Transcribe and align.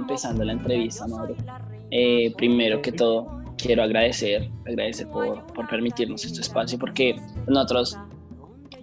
empezando 0.00 0.44
la 0.44 0.52
entrevista, 0.52 1.06
Mauro. 1.06 1.36
Eh, 1.90 2.32
primero 2.36 2.80
que 2.82 2.92
todo, 2.92 3.42
quiero 3.56 3.82
agradecer, 3.82 4.50
agradecer 4.66 5.08
por, 5.08 5.44
por 5.52 5.68
permitirnos 5.68 6.24
este 6.24 6.40
espacio, 6.40 6.78
porque 6.78 7.16
nosotros, 7.46 7.96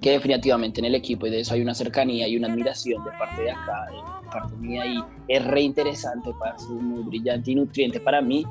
que 0.02 0.12
definitivamente 0.12 0.80
en 0.80 0.86
el 0.86 0.96
equipo 0.96 1.28
y 1.28 1.30
de 1.30 1.42
eso 1.42 1.54
hay 1.54 1.62
una 1.62 1.74
cercanía 1.74 2.28
y 2.28 2.38
una 2.38 2.48
admiración 2.48 3.04
de 3.04 3.12
parte 3.12 3.42
de 3.44 3.52
acá, 3.52 3.88
de 3.92 4.30
parte 4.30 4.56
mía, 4.58 4.86
y 4.86 5.04
es 5.28 5.46
re 5.46 5.62
interesante, 5.62 6.32
para 6.40 6.56
muy 6.70 7.04
brillante 7.04 7.52
y 7.52 7.56
nutriente 7.56 8.00
para 8.00 8.22
mí 8.22 8.46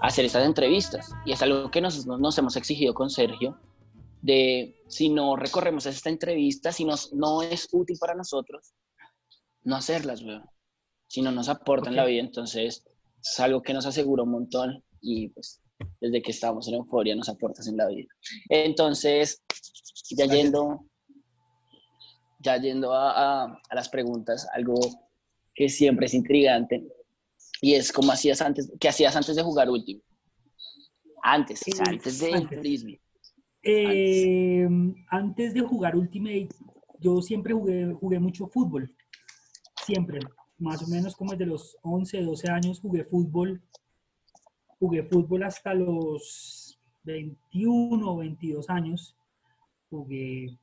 hacer 0.00 0.24
estas 0.24 0.46
entrevistas. 0.46 1.12
Y 1.24 1.32
es 1.32 1.42
algo 1.42 1.70
que 1.70 1.80
nos, 1.80 2.06
nos 2.06 2.38
hemos 2.38 2.56
exigido 2.56 2.94
con 2.94 3.10
Sergio, 3.10 3.58
de 4.22 4.74
si 4.88 5.08
no 5.08 5.36
recorremos 5.36 5.86
esta 5.86 6.10
entrevista, 6.10 6.72
si 6.72 6.84
nos, 6.84 7.12
no 7.12 7.42
es 7.42 7.68
útil 7.72 7.96
para 7.98 8.14
nosotros, 8.14 8.72
no 9.62 9.76
hacerlas, 9.76 10.22
weón. 10.22 10.44
Si 11.06 11.22
no 11.22 11.30
nos 11.30 11.48
aportan 11.48 11.96
la 11.96 12.04
vida, 12.04 12.20
entonces 12.20 12.84
es 13.22 13.40
algo 13.40 13.62
que 13.62 13.74
nos 13.74 13.86
asegura 13.86 14.22
un 14.22 14.30
montón 14.30 14.82
y 15.00 15.28
pues 15.28 15.60
desde 16.00 16.22
que 16.22 16.30
estamos 16.30 16.68
en 16.68 16.74
euforia 16.74 17.14
nos 17.14 17.28
aportas 17.28 17.66
en 17.68 17.76
la 17.76 17.86
vida. 17.86 18.08
Entonces, 18.48 19.42
ya 20.10 20.26
yendo, 20.26 20.86
ya 22.40 22.56
yendo 22.58 22.92
a, 22.92 23.44
a, 23.44 23.74
las 23.74 23.88
preguntas, 23.88 24.46
algo 24.54 24.74
que 25.54 25.68
siempre 25.68 26.06
es 26.06 26.14
intrigante 26.14 26.86
y 27.60 27.74
es 27.74 27.92
como 27.92 28.12
hacías 28.12 28.40
antes, 28.42 28.72
¿qué 28.78 28.88
hacías 28.88 29.16
antes 29.16 29.36
de 29.36 29.42
jugar 29.42 29.70
último? 29.70 30.02
Antes, 31.22 31.62
antes 31.86 32.20
de 32.20 32.34
antes. 32.34 32.84
Eh, 33.68 34.68
antes 35.10 35.54
de 35.54 35.60
jugar 35.60 35.96
Ultimate, 35.96 36.48
yo 37.00 37.20
siempre 37.20 37.52
jugué, 37.52 37.92
jugué 37.94 38.20
mucho 38.20 38.46
fútbol. 38.46 38.94
Siempre. 39.84 40.20
Más 40.58 40.82
o 40.82 40.88
menos 40.88 41.14
como 41.14 41.32
desde 41.32 41.46
los 41.46 41.76
11, 41.82 42.22
12 42.22 42.50
años 42.50 42.80
jugué 42.80 43.04
fútbol. 43.04 43.62
Jugué 44.78 45.02
fútbol 45.02 45.44
hasta 45.44 45.74
los 45.74 46.78
21 47.04 48.16
22 48.16 48.70
años. 48.70 49.16
Jugué 49.90 50.58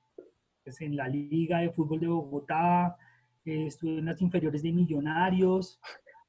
pues, 0.64 0.82
en 0.82 0.96
la 0.96 1.08
Liga 1.08 1.60
de 1.60 1.72
Fútbol 1.72 2.00
de 2.00 2.08
Bogotá. 2.08 2.98
Eh, 3.46 3.68
estuve 3.68 4.00
en 4.00 4.06
las 4.06 4.22
inferiores 4.22 4.64
de 4.64 4.72
Millonarios. 4.72 5.80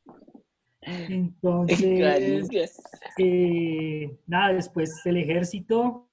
Entonces, 0.81 2.71
eh, 3.19 4.19
nada, 4.27 4.53
después 4.53 5.01
el 5.07 5.17
ejército, 5.17 6.11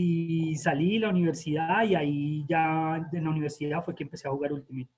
y 0.00 0.54
salí 0.54 0.94
de 0.94 1.00
la 1.00 1.08
universidad 1.08 1.82
y 1.84 1.96
ahí 1.96 2.46
ya 2.48 3.04
en 3.12 3.24
la 3.24 3.30
universidad 3.30 3.84
fue 3.84 3.96
que 3.96 4.04
empecé 4.04 4.28
a 4.28 4.30
jugar 4.30 4.52
Ultimate. 4.52 4.88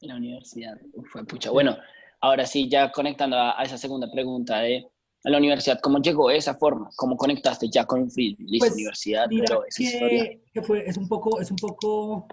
En 0.00 0.08
la 0.08 0.16
universidad, 0.16 0.78
fue 1.12 1.24
pucha. 1.24 1.50
Bueno, 1.50 1.76
ahora 2.20 2.46
sí, 2.46 2.68
ya 2.68 2.90
conectando 2.90 3.36
a, 3.36 3.62
esa 3.62 3.76
segunda 3.76 4.10
pregunta 4.10 4.60
de 4.60 4.86
a 5.22 5.28
la 5.30 5.36
universidad, 5.36 5.78
¿cómo 5.80 6.00
llegó 6.00 6.30
esa 6.30 6.54
forma? 6.54 6.88
¿Cómo 6.96 7.16
conectaste 7.16 7.68
ya 7.68 7.84
con 7.84 8.10
Free? 8.10 8.36
Pues, 8.58 8.72
universidad, 8.72 9.26
pero 9.28 9.66
esa 9.66 9.82
historia. 9.82 10.38
Que 10.52 10.62
fue, 10.62 10.88
es 10.88 10.96
un 10.96 11.06
poco, 11.06 11.40
es 11.40 11.50
un 11.50 11.58
poco, 11.58 12.26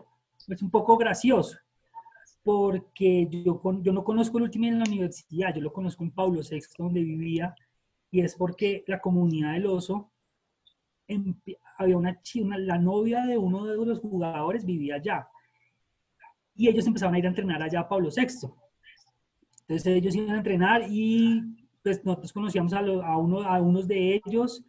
es 0.48 0.62
un 0.62 0.72
poco 0.72 0.96
gracioso, 0.96 1.58
porque 2.44 3.28
yo, 3.30 3.62
yo 3.82 3.92
no 3.92 4.04
conozco 4.06 4.38
el 4.38 4.46
Ultimate 4.46 4.72
en 4.72 4.80
la 4.80 4.86
universidad, 4.86 5.54
yo 5.54 5.62
lo 5.62 5.74
conozco 5.74 6.06
en 6.06 6.12
Pablo 6.12 6.40
VI, 6.50 6.62
donde 6.78 7.02
vivía, 7.02 7.54
y 8.10 8.22
es 8.22 8.36
porque 8.36 8.86
la 8.88 9.02
comunidad 9.02 9.54
del 9.54 9.66
oso 9.66 10.12
había 11.78 11.98
una 11.98 12.22
china, 12.22 12.58
la 12.58 12.78
novia 12.78 13.26
de 13.26 13.38
uno 13.38 13.66
de 13.66 13.86
los 13.86 14.00
jugadores 14.00 14.66
vivía 14.66 14.96
allá. 14.96 15.28
Y 16.58 16.68
ellos 16.68 16.86
empezaron 16.88 17.16
a 17.16 17.20
ir 17.20 17.26
a 17.26 17.30
entrenar 17.30 17.62
allá 17.62 17.82
a 17.82 17.88
Pablo 17.88 18.10
VI. 18.10 18.50
Entonces 19.62 19.88
ellos 19.88 20.16
iban 20.16 20.36
a 20.36 20.38
entrenar 20.38 20.84
y 20.90 21.44
pues 21.84 22.04
nosotros 22.04 22.34
conocíamos 22.34 22.74
a, 22.74 22.80
a, 22.80 23.18
uno, 23.18 23.44
a 23.44 23.62
unos 23.62 23.88
de 23.88 24.22
ellos 24.26 24.64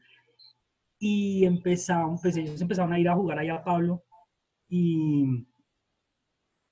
y 0.99 1.45
empezaron, 1.45 2.19
pues 2.21 2.37
ellos 2.37 2.61
empezaron 2.61 2.93
a 2.93 2.99
ir 2.99 3.09
a 3.09 3.15
jugar 3.15 3.39
allá 3.39 3.55
a 3.55 3.65
Pablo 3.65 4.05
y, 4.69 5.47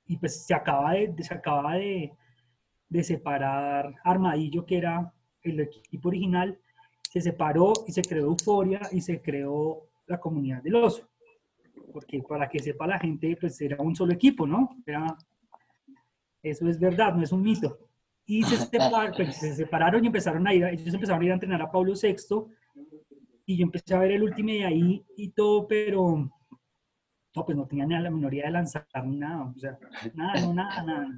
y 0.07 0.17
pues 0.19 0.45
se 0.45 0.55
acaba 0.55 0.93
de, 0.93 1.15
se 1.23 1.35
acaba 1.35 1.75
de, 1.75 2.13
de 2.89 3.05
separar 3.05 3.95
Armadillo, 4.05 4.65
que 4.67 4.79
era 4.79 5.13
el 5.43 5.61
equipo 5.61 6.09
original, 6.09 6.59
se 7.11 7.21
separó 7.21 7.73
y 7.87 7.93
se 7.93 8.03
creó 8.03 8.27
Euforia 8.27 8.81
y 8.93 9.01
se 9.01 9.23
creó 9.23 9.89
la 10.07 10.19
comunidad 10.19 10.63
del 10.63 10.77
oso. 10.77 11.09
Porque 11.97 12.23
para 12.23 12.47
que 12.47 12.59
sepa 12.59 12.87
la 12.87 12.99
gente, 12.99 13.39
pues 13.41 13.59
era 13.63 13.79
un 13.81 13.97
solo 13.97 14.13
equipo, 14.13 14.47
¿no? 14.47 14.69
eso 16.43 16.69
es 16.69 16.79
verdad, 16.79 17.15
no 17.15 17.23
es 17.23 17.33
un 17.33 17.41
mito. 17.41 17.79
Y 18.27 18.43
se, 18.43 18.69
pues, 19.17 19.37
se 19.39 19.55
separaron 19.55 20.05
y 20.05 20.09
empezaron 20.09 20.47
a 20.47 20.53
ir, 20.53 20.63
ellos 20.65 20.93
empezaron 20.93 21.23
a 21.23 21.25
ir 21.25 21.31
a 21.31 21.35
entrenar 21.35 21.63
a 21.63 21.71
Pablo 21.71 21.95
VI 21.95 22.15
y 23.47 23.57
yo 23.57 23.63
empecé 23.63 23.95
a 23.95 24.01
ver 24.01 24.11
el 24.11 24.25
último 24.25 24.51
de 24.51 24.67
ahí 24.67 25.07
y 25.17 25.31
todo, 25.31 25.67
pero 25.67 26.31
no, 27.35 27.45
pues 27.47 27.57
no 27.57 27.67
tenía 27.67 27.87
ni 27.87 27.99
la 27.99 28.11
minoría 28.11 28.45
de 28.45 28.51
lanzar 28.51 28.87
ni 29.07 29.17
nada, 29.17 29.55
o 29.57 29.59
sea, 29.59 29.79
nada, 30.13 30.39
no, 30.43 30.53
nada, 30.53 30.83
nada. 30.83 31.09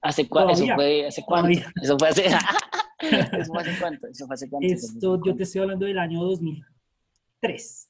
¿Hace, 0.00 0.26
cuánto? 0.26 0.54
¿Eso 0.54 0.74
fue 0.74 1.06
hace 1.06 1.22
cuánto? 1.26 1.60
Eso 1.82 1.98
fue 1.98 2.08
hace... 2.08 2.26
¿Eso 2.28 3.52
fue 3.52 3.60
hace 3.60 3.78
cuánto? 3.78 4.06
¿Eso 4.06 4.26
fue 4.26 4.34
hace 4.34 4.48
cuánto? 4.48 4.66
Esto, 4.66 5.20
yo 5.22 5.36
te 5.36 5.42
estoy 5.42 5.60
hablando 5.60 5.84
del 5.84 5.98
año 5.98 6.22
2003. 6.22 7.87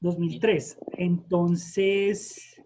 2003. 0.00 0.78
Entonces, 0.92 2.62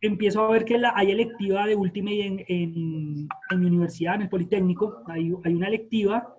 empiezo 0.00 0.42
a 0.42 0.50
ver 0.50 0.64
que 0.64 0.78
la, 0.78 0.92
hay 0.94 1.10
electiva 1.10 1.66
de 1.66 1.76
Ultimate 1.76 2.26
en, 2.26 2.44
en, 2.48 3.28
en, 3.50 3.60
mi 3.60 3.66
universidad, 3.66 4.16
en 4.16 4.22
el 4.22 4.28
Politécnico. 4.28 5.02
Hay, 5.06 5.32
hay 5.44 5.54
una 5.54 5.68
electiva 5.68 6.34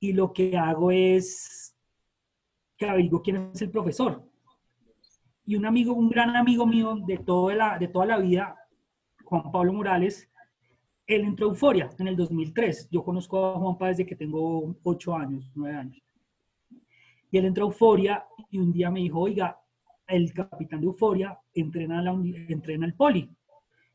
y 0.00 0.12
lo 0.12 0.32
que 0.32 0.56
hago 0.56 0.90
es 0.90 1.76
que 2.76 2.88
averiguo 2.88 3.22
quién 3.22 3.50
es 3.52 3.62
el 3.62 3.70
profesor. 3.70 4.22
Y 5.44 5.56
un 5.56 5.66
amigo, 5.66 5.94
un 5.94 6.10
gran 6.10 6.36
amigo 6.36 6.66
mío 6.66 6.96
de, 7.06 7.18
toda 7.18 7.54
la, 7.54 7.78
de 7.78 7.88
toda 7.88 8.06
la 8.06 8.18
vida, 8.18 8.54
Juan 9.24 9.50
Pablo 9.50 9.72
Morales, 9.72 10.30
él 11.06 11.22
entró 11.22 11.46
a 11.46 11.50
Euforia 11.50 11.90
en 11.98 12.06
el 12.06 12.16
2003. 12.16 12.88
Yo 12.90 13.02
conozco 13.02 13.44
a 13.46 13.58
Juanpa 13.58 13.88
desde 13.88 14.06
que 14.06 14.14
tengo 14.14 14.76
8 14.82 15.14
años, 15.16 15.50
9 15.54 15.76
años. 15.76 16.07
Y 17.30 17.38
él 17.38 17.44
entró 17.46 17.64
a 17.64 17.68
Euforia 17.68 18.26
y 18.50 18.58
un 18.58 18.72
día 18.72 18.90
me 18.90 19.00
dijo, 19.00 19.20
oiga, 19.20 19.60
el 20.06 20.32
capitán 20.32 20.80
de 20.80 20.86
Euforia 20.86 21.38
entrena, 21.52 22.02
la, 22.02 22.12
entrena 22.12 22.86
el 22.86 22.94
poli. 22.94 23.30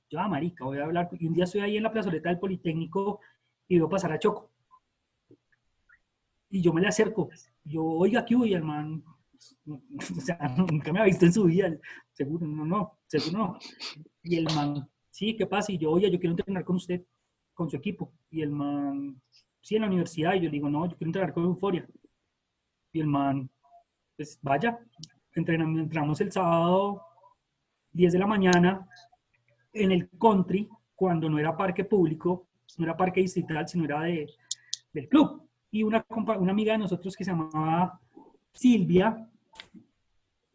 Yo, 0.10 0.20
ah, 0.20 0.28
marica, 0.28 0.64
voy 0.64 0.78
a 0.78 0.84
hablar. 0.84 1.10
Y 1.20 1.26
un 1.26 1.34
día 1.34 1.46
estoy 1.46 1.62
ahí 1.62 1.78
en 1.78 1.84
la 1.84 1.92
plazoleta 1.92 2.30
del 2.30 2.40
Politécnico 2.40 3.20
y 3.68 3.78
veo 3.78 3.90
pasar 3.90 4.12
a 4.12 4.20
Choco. 4.20 4.52
Y 6.50 6.62
yo 6.62 6.72
me 6.72 6.82
le 6.82 6.88
acerco. 6.88 7.30
Yo, 7.64 7.84
oiga, 7.84 8.20
aquí 8.20 8.36
voy, 8.36 8.54
hermano. 8.54 9.04
O 9.66 10.22
sea, 10.22 10.38
nunca 10.56 10.94
me 10.94 11.02
ha 11.02 11.06
visto 11.06 11.26
en 11.26 11.34
su 11.34 11.46
vida. 11.46 11.76
Seguro, 12.14 12.46
no, 12.46 12.66
no, 12.66 13.00
seguro 13.08 13.38
no. 13.38 13.60
Y 14.22 14.38
el 14.38 14.46
man 14.56 14.88
sí, 15.10 15.36
¿qué 15.36 15.46
pasa? 15.46 15.72
Y 15.72 15.78
yo, 15.78 15.92
oye, 15.92 16.10
yo 16.10 16.20
quiero 16.20 16.32
entrenar 16.32 16.64
con 16.64 16.76
usted, 16.76 17.04
con 17.54 17.70
su 17.70 17.78
equipo. 17.78 18.12
Y 18.30 18.42
el 18.42 18.52
man, 18.52 19.22
sí, 19.62 19.76
en 19.76 19.82
la 19.82 19.88
universidad. 19.88 20.34
Y 20.36 20.42
yo 20.42 20.50
digo, 20.50 20.70
no, 20.70 20.86
yo 20.86 20.98
quiero 20.98 21.10
entrenar 21.10 21.34
con 21.34 21.46
Euforia. 21.46 21.88
Y 22.94 23.00
el 23.00 23.08
man, 23.08 23.50
pues 24.16 24.40
vaya, 24.42 24.80
entrenamos, 25.34 25.80
entramos 25.80 26.22
el 26.22 26.32
sábado 26.32 27.02
10 27.92 28.14
de 28.14 28.20
la 28.20 28.28
mañana 28.28 28.88
en 29.74 29.92
el 29.92 30.10
country, 30.20 30.70
cuando 30.96 31.28
no 31.30 31.40
era 31.40 31.58
parque 31.58 31.84
público, 31.86 32.48
no 32.78 32.86
era 32.86 32.96
parque 32.96 33.22
distrital, 33.22 33.68
sino 33.68 33.86
era 33.86 34.02
de, 34.02 34.28
del 34.94 35.10
club. 35.10 35.48
Y 35.72 35.84
una, 35.84 36.06
una 36.40 36.52
amiga 36.52 36.74
de 36.74 36.80
nosotros 36.80 37.16
que 37.16 37.24
se 37.24 37.32
llamaba 37.32 38.00
Silvia, 38.52 39.28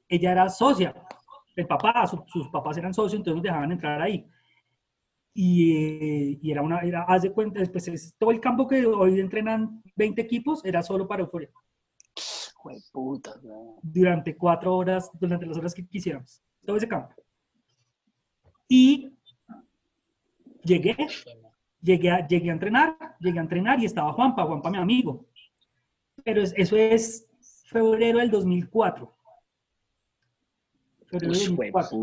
ella 0.09 0.33
era 0.33 0.49
socia. 0.49 0.95
El 1.57 1.67
papá, 1.67 2.07
sus 2.07 2.49
papás 2.49 2.77
eran 2.77 2.95
socios, 2.95 3.19
entonces 3.19 3.35
nos 3.35 3.43
dejaban 3.43 3.73
entrar 3.73 4.01
ahí. 4.01 4.25
Y, 5.35 6.39
y, 6.41 6.51
era 6.51 6.63
una, 6.63 6.81
era, 6.81 7.03
haz 7.03 7.23
de 7.23 7.33
cuenta, 7.33 7.61
después 7.61 7.87
es, 7.89 8.15
todo 8.17 8.31
el 8.31 8.41
campo 8.41 8.67
que 8.67 8.87
hoy 8.87 9.21
entrenan 9.21 9.83
20 9.97 10.21
equipos 10.23 10.65
era 10.65 10.83
solo 10.83 11.07
para 11.07 11.23
euforia. 11.23 11.51
Puta, 12.93 13.35
durante 13.83 14.37
cuatro 14.37 14.77
horas, 14.77 15.11
durante 15.15 15.47
las 15.47 15.57
horas 15.57 15.75
que 15.75 15.87
quisiéramos, 15.87 16.41
todo 16.65 16.77
ese 16.77 16.89
campo. 16.89 17.15
Y 18.69 19.11
llegué, 20.63 20.97
llegué 21.81 22.11
a, 22.11 22.27
llegué 22.27 22.51
a 22.51 22.53
entrenar, 22.53 22.97
llegué 23.19 23.39
a 23.39 23.43
entrenar 23.43 23.81
y 23.81 23.87
estaba 23.87 24.13
Juanpa, 24.13 24.45
Juanpa 24.45 24.71
mi 24.71 24.79
amigo. 24.79 25.27
Pero 26.25 26.43
eso 26.43 26.77
es 26.77 27.27
febrero 27.65 28.19
del 28.19 28.31
2004. 28.31 29.15
Febrero 31.07 31.33
del 31.33 31.57
2004. 31.57 31.99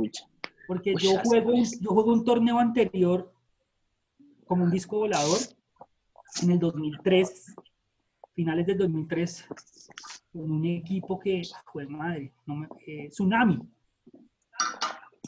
Porque 0.67 0.95
yo 0.97 1.19
juego, 1.23 1.53
yo 1.53 1.89
juego 1.91 2.13
un 2.13 2.25
torneo 2.25 2.57
anterior 2.57 3.31
como 4.45 4.63
un 4.63 4.71
disco 4.71 4.97
volador 4.97 5.37
en 6.41 6.51
el 6.51 6.59
2003, 6.59 7.55
finales 8.35 8.67
del 8.67 8.77
2003, 8.77 9.45
con 10.31 10.51
un 10.51 10.65
equipo 10.65 11.17
que, 11.17 11.41
fue 11.71 11.87
madre, 11.87 12.33
eh, 12.85 13.07
Tsunami. 13.09 13.59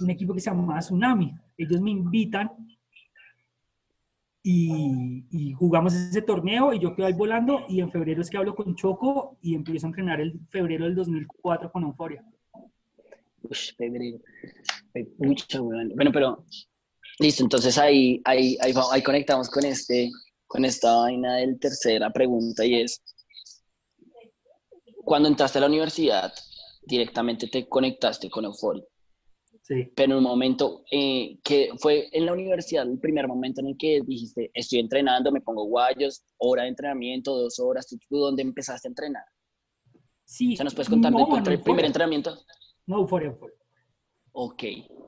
Un 0.01 0.09
equipo 0.09 0.33
que 0.33 0.41
se 0.41 0.49
llamaba 0.51 0.79
Tsunami. 0.79 1.33
Ellos 1.57 1.81
me 1.81 1.91
invitan 1.91 2.51
y, 4.43 5.53
jugamos 5.53 5.93
ese 5.93 6.21
torneo 6.21 6.73
y 6.73 6.79
yo 6.79 6.95
quedo 6.95 7.07
ahí 7.07 7.13
volando 7.13 7.65
y 7.67 7.81
en 7.81 7.91
febrero 7.91 8.21
es 8.21 8.29
que 8.29 8.37
hablo 8.37 8.55
con 8.55 8.75
Choco 8.75 9.37
y 9.41 9.55
empiezo 9.55 9.87
a 9.87 9.89
entrenar 9.89 10.21
el 10.21 10.39
febrero 10.49 10.85
del 10.85 10.95
2004 10.95 11.71
con 11.71 11.83
Euforia. 11.83 12.23
Uy, 13.41 13.57
febrero. 13.75 14.19
Mucho, 15.17 15.63
bueno, 15.63 16.11
pero 16.11 16.45
listo, 17.19 17.43
entonces 17.43 17.77
ahí, 17.77 18.21
ahí, 18.25 18.57
ahí, 18.61 18.73
ahí 18.91 19.03
conectamos 19.03 19.49
con, 19.49 19.65
este, 19.65 20.09
con 20.47 20.65
esta 20.65 20.95
vaina 20.95 21.35
del 21.35 21.59
tercera 21.59 22.09
pregunta 22.09 22.65
y 22.65 22.81
es, 22.81 23.03
cuando 25.03 25.29
entraste 25.29 25.57
a 25.57 25.61
la 25.61 25.67
universidad, 25.67 26.33
directamente 26.83 27.47
te 27.47 27.67
conectaste 27.67 28.29
con 28.29 28.45
Euforia. 28.45 28.83
Pero 29.95 30.13
en 30.13 30.17
un 30.19 30.23
momento 30.23 30.85
eh, 30.89 31.39
que 31.43 31.71
fue 31.77 32.07
en 32.13 32.25
la 32.25 32.31
universidad 32.31 32.89
el 32.89 32.99
primer 32.99 33.27
momento 33.27 33.59
en 33.59 33.67
el 33.67 33.77
que 33.77 34.01
dijiste, 34.05 34.49
estoy 34.53 34.79
entrenando, 34.79 35.29
me 35.29 35.41
pongo 35.41 35.65
guayos, 35.65 36.23
hora 36.37 36.63
de 36.63 36.69
entrenamiento, 36.69 37.35
dos 37.35 37.59
horas, 37.59 37.85
¿tú, 37.87 38.17
dónde 38.17 38.43
empezaste 38.43 38.87
a 38.87 38.91
entrenar? 38.91 39.23
Sí. 40.23 40.55
O 40.57 40.63
¿nos 40.63 40.73
puedes 40.73 40.89
contar 40.89 41.11
de 41.11 41.57
tu 41.57 41.63
primer 41.63 41.83
entrenamiento? 41.83 42.37
No, 42.85 42.99
euforia, 42.99 43.27
euforia. 43.27 43.56
Ok. 44.39 44.63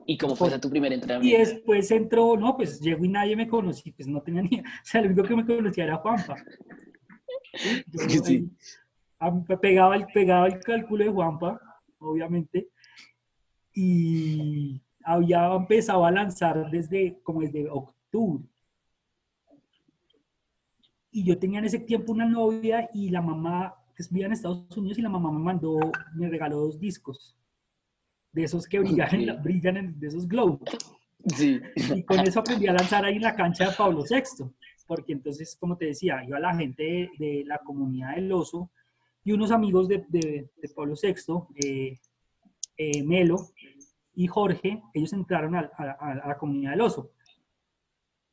¿Y 0.06 0.18
cómo 0.18 0.34
fue 0.34 0.58
tu 0.58 0.68
primer 0.68 0.92
entrenamiento? 0.92 1.36
Y 1.36 1.38
después 1.38 1.88
entró, 1.92 2.36
no, 2.36 2.56
pues 2.56 2.80
llegó 2.80 3.04
y 3.04 3.08
nadie 3.08 3.36
me 3.36 3.46
conocía, 3.46 3.92
pues 3.94 4.08
no 4.08 4.20
tenía 4.20 4.42
ni, 4.42 4.58
o 4.58 4.64
sea, 4.82 5.02
lo 5.02 5.06
único 5.06 5.22
que 5.22 5.36
me 5.36 5.46
conocía 5.46 5.84
era 5.84 5.98
Juanpa. 5.98 6.34
sí. 8.24 8.50
pegaba, 9.60 9.94
el, 9.94 10.06
pegaba 10.06 10.48
el 10.48 10.58
cálculo 10.58 11.04
de 11.04 11.12
Juanpa, 11.12 11.60
obviamente, 12.00 12.70
y 13.72 14.82
había 15.04 15.54
empezado 15.54 16.04
a 16.04 16.10
lanzar 16.10 16.68
desde 16.68 17.20
como 17.22 17.42
desde 17.42 17.70
octubre. 17.70 18.44
Y 21.12 21.22
yo 21.22 21.38
tenía 21.38 21.60
en 21.60 21.66
ese 21.66 21.78
tiempo 21.78 22.10
una 22.10 22.26
novia 22.26 22.90
y 22.92 23.10
la 23.10 23.22
mamá, 23.22 23.76
que 23.94 24.02
vivía 24.10 24.26
en 24.26 24.32
Estados 24.32 24.76
Unidos, 24.76 24.98
y 24.98 25.02
la 25.02 25.08
mamá 25.08 25.30
me 25.30 25.38
mandó, 25.38 25.78
me 26.16 26.28
regaló 26.28 26.56
dos 26.56 26.80
discos, 26.80 27.36
de 28.32 28.44
esos 28.44 28.66
que 28.66 28.78
brillan, 28.78 29.42
brillan 29.42 29.76
en, 29.76 30.00
de 30.00 30.06
esos 30.06 30.28
globos. 30.28 30.60
Sí. 31.36 31.60
Y 31.76 32.02
con 32.02 32.20
eso 32.20 32.40
aprendí 32.40 32.66
a 32.66 32.72
lanzar 32.72 33.04
ahí 33.04 33.16
en 33.16 33.22
la 33.22 33.36
cancha 33.36 33.70
de 33.70 33.76
Pablo 33.76 34.04
VI, 34.08 34.46
porque 34.86 35.12
entonces, 35.12 35.56
como 35.58 35.76
te 35.76 35.86
decía, 35.86 36.24
iba 36.26 36.40
la 36.40 36.54
gente 36.54 37.10
de, 37.18 37.44
la 37.46 37.58
comunidad 37.58 38.14
del 38.14 38.32
oso 38.32 38.70
y 39.22 39.32
unos 39.32 39.50
amigos 39.50 39.86
de, 39.88 40.04
de, 40.08 40.48
Pablo 40.74 40.94
VI, 41.00 41.14
eh, 41.64 41.98
eh, 42.76 43.02
Melo 43.02 43.36
y 44.14 44.26
Jorge, 44.26 44.82
ellos 44.94 45.12
entraron 45.12 45.54
a, 45.54 45.70
la 46.26 46.36
comunidad 46.38 46.72
del 46.72 46.80
oso. 46.80 47.10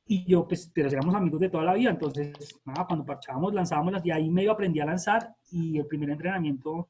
Y 0.10 0.26
yo, 0.26 0.48
pues, 0.48 0.72
pero 0.74 0.88
éramos 0.88 1.14
amigos 1.14 1.42
de 1.42 1.50
toda 1.50 1.66
la 1.66 1.74
vida, 1.74 1.90
entonces, 1.90 2.34
nada, 2.64 2.86
cuando 2.88 3.06
parchábamos, 3.06 3.54
lanzábamos 3.54 3.92
las, 3.92 4.06
y 4.06 4.12
ahí 4.12 4.30
medio 4.30 4.54
aprendí 4.54 4.80
a 4.80 4.86
lanzar, 4.86 5.36
y 5.52 5.78
el 5.78 5.86
primer 5.86 6.10
entrenamiento, 6.12 6.88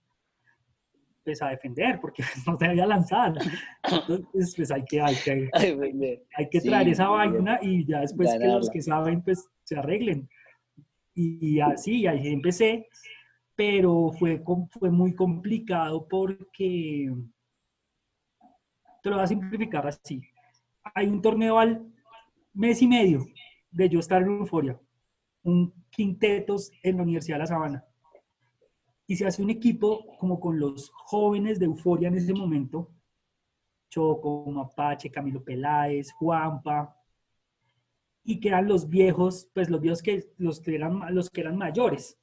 pues, 1.27 1.41
a 1.41 1.49
defender, 1.49 1.99
porque 1.99 2.23
no 2.47 2.57
se 2.57 2.67
había 2.67 2.85
lanzado. 2.85 3.35
Entonces, 3.83 4.53
pues, 4.55 4.71
hay 4.71 4.85
que, 4.85 5.01
hay 5.01 5.15
que, 5.15 5.49
hay 6.37 6.49
que 6.49 6.61
traer 6.61 6.87
esa 6.87 7.09
vaina, 7.09 7.59
y 7.61 7.85
ya 7.85 7.99
después 7.99 8.33
que 8.39 8.47
los 8.47 8.69
que 8.69 8.81
saben, 8.81 9.21
pues, 9.21 9.45
se 9.65 9.75
arreglen. 9.75 10.29
Y, 11.13 11.55
y 11.55 11.59
así, 11.59 12.07
ahí 12.07 12.29
empecé, 12.29 12.87
pero 13.57 14.13
fue, 14.17 14.41
fue 14.69 14.89
muy 14.89 15.13
complicado 15.13 16.07
porque 16.07 17.11
te 19.03 19.09
lo 19.09 19.17
voy 19.17 19.25
a 19.25 19.27
simplificar 19.27 19.85
así. 19.85 20.21
Hay 20.95 21.07
un 21.07 21.21
torneo 21.21 21.59
al 21.59 21.85
mes 22.53 22.81
y 22.81 22.87
medio 22.87 23.25
de 23.69 23.89
yo 23.89 23.99
estar 23.99 24.21
en 24.21 24.29
Euforia, 24.29 24.79
un 25.43 25.73
quintetos 25.89 26.71
en 26.83 26.95
la 26.95 27.03
Universidad 27.03 27.35
de 27.35 27.39
La 27.39 27.47
Sabana. 27.47 27.86
Y 29.07 29.15
se 29.15 29.25
hace 29.25 29.41
un 29.41 29.49
equipo 29.49 30.17
como 30.17 30.39
con 30.39 30.59
los 30.59 30.91
jóvenes 30.93 31.59
de 31.59 31.65
Euforia 31.65 32.09
en 32.09 32.15
ese 32.15 32.33
momento, 32.33 32.91
Choco, 33.89 34.45
Mapache, 34.51 35.09
Camilo 35.09 35.43
Peláez, 35.43 36.11
Juanpa, 36.11 36.93
y 38.23 38.39
que 38.41 38.49
eran 38.49 38.67
los 38.67 38.89
viejos, 38.89 39.49
pues 39.53 39.69
los 39.69 39.79
viejos 39.79 40.01
que, 40.01 40.33
los 40.37 40.59
que, 40.59 40.75
eran, 40.75 41.15
los 41.15 41.29
que 41.29 41.39
eran 41.39 41.57
mayores. 41.57 42.19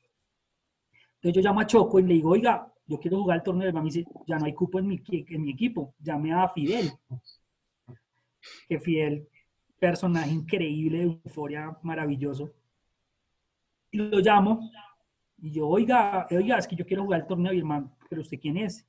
Entonces 1.15 1.43
yo 1.43 1.49
llamo 1.49 1.61
a 1.61 1.67
Choco 1.67 1.99
y 1.99 2.03
le 2.03 2.15
digo, 2.15 2.31
oiga, 2.31 2.71
yo 2.87 3.01
quiero 3.01 3.19
jugar 3.23 3.39
el 3.39 3.43
torneo 3.43 3.67
de 3.67 3.73
mami, 3.73 3.91
ya 4.27 4.39
no 4.39 4.45
hay 4.45 4.53
cupo 4.53 4.79
en 4.79 4.87
mi, 4.87 5.03
en 5.09 5.43
mi 5.43 5.53
equipo, 5.53 5.95
llame 5.99 6.35
a 6.35 6.47
Fidel. 6.51 6.93
Que 8.69 8.79
Fidel, 8.79 9.27
personaje 9.79 10.31
increíble, 10.31 10.99
de 10.99 11.05
euforia, 11.05 11.79
maravilloso. 11.83 12.51
Y 13.91 13.97
lo 13.97 14.19
llamo, 14.19 14.71
y 15.45 15.51
yo, 15.51 15.69
oiga, 15.69 16.27
oiga, 16.31 16.57
es 16.57 16.67
que 16.67 16.75
yo 16.75 16.87
quiero 16.87 17.03
jugar 17.05 17.21
el 17.21 17.27
torneo, 17.27 17.53
y 17.53 17.59
hermano, 17.59 17.95
pero 18.09 18.23
usted 18.23 18.41
quién 18.41 18.57
es? 18.57 18.87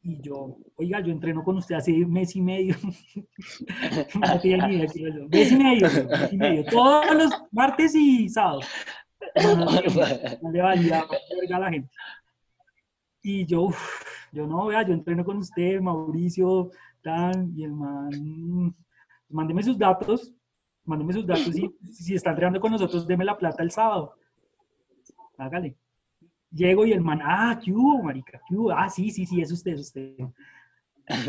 Y 0.00 0.18
yo, 0.22 0.56
oiga, 0.76 1.00
yo 1.00 1.12
entreno 1.12 1.44
con 1.44 1.58
usted 1.58 1.74
hace 1.74 1.92
mes 1.92 2.34
y 2.36 2.40
medio. 2.40 2.74
mes 4.14 4.44
y 4.46 4.56
medio, 4.56 5.28
mes 5.28 6.32
y 6.32 6.38
medio, 6.38 6.64
todos 6.64 7.14
los 7.14 7.30
martes 7.52 7.94
y 7.94 8.30
sábados. 8.30 8.66
No, 9.44 10.50
le 10.50 10.62
valía 10.62 11.04
a 11.54 11.58
la 11.58 11.70
gente. 11.70 11.90
Y 13.20 13.44
yo, 13.44 13.68
yo 14.32 14.46
no, 14.46 14.68
vea, 14.68 14.86
yo 14.86 14.94
entreno 14.94 15.22
con 15.22 15.36
usted, 15.36 15.82
Mauricio, 15.82 16.70
tan, 17.02 17.52
y 17.54 17.64
el 17.64 17.72
man, 17.72 18.74
mándeme 19.28 19.62
sus 19.62 19.76
datos, 19.76 20.32
mándeme 20.84 21.12
sus 21.12 21.26
datos 21.26 21.54
y 21.54 21.70
si 21.92 22.14
está 22.14 22.30
entrenando 22.30 22.58
con 22.58 22.72
nosotros, 22.72 23.06
deme 23.06 23.26
la 23.26 23.36
plata 23.36 23.62
el 23.62 23.70
sábado. 23.70 24.14
Hágale. 25.38 25.76
Llego 26.50 26.86
y 26.86 26.92
el 26.92 27.00
man, 27.00 27.20
ah, 27.22 27.60
¿qué 27.62 27.72
hubo, 27.72 28.02
marica? 28.02 28.40
¿Qué 28.48 28.54
hubo? 28.54 28.70
Ah, 28.70 28.88
sí, 28.88 29.10
sí, 29.10 29.26
sí, 29.26 29.40
es 29.40 29.52
usted, 29.52 29.72
es 29.72 29.80
usted. 29.80 30.16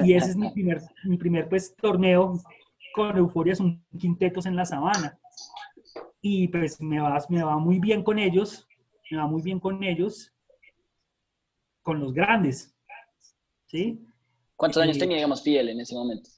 Y 0.03 0.13
ese 0.13 0.29
es 0.29 0.35
mi 0.35 0.49
primer, 0.49 0.81
mi 1.03 1.17
primer 1.17 1.49
pues, 1.49 1.75
torneo 1.75 2.39
con 2.93 3.17
Euforia, 3.17 3.55
son 3.55 3.83
quintetos 3.97 4.45
en 4.45 4.55
la 4.55 4.65
sabana. 4.65 5.19
Y 6.21 6.47
pues 6.47 6.81
me 6.81 6.99
va, 6.99 7.23
me 7.29 7.43
va 7.43 7.57
muy 7.57 7.79
bien 7.79 8.03
con 8.03 8.17
ellos, 8.19 8.67
me 9.11 9.17
va 9.17 9.27
muy 9.27 9.41
bien 9.41 9.59
con 9.59 9.83
ellos 9.83 10.33
con 11.81 11.99
los 11.99 12.13
grandes. 12.13 12.75
¿Sí? 13.67 14.05
¿Cuántos 14.55 14.81
años 14.81 14.97
eh, 14.97 14.99
tenía, 14.99 15.17
digamos, 15.17 15.43
Fidel 15.43 15.69
en 15.69 15.81
ese 15.81 15.93
momento? 15.93 16.29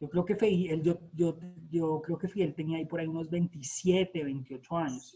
Yo 0.00 0.08
creo 0.08 0.24
que 0.24 0.34
Fidel, 0.34 0.82
yo, 0.82 0.98
yo, 1.12 1.36
yo 1.70 2.00
creo 2.00 2.16
que 2.16 2.28
Fidel 2.28 2.54
tenía 2.54 2.78
ahí 2.78 2.86
por 2.86 3.00
ahí 3.00 3.06
unos 3.06 3.28
27, 3.28 4.24
28 4.24 4.76
años. 4.78 5.14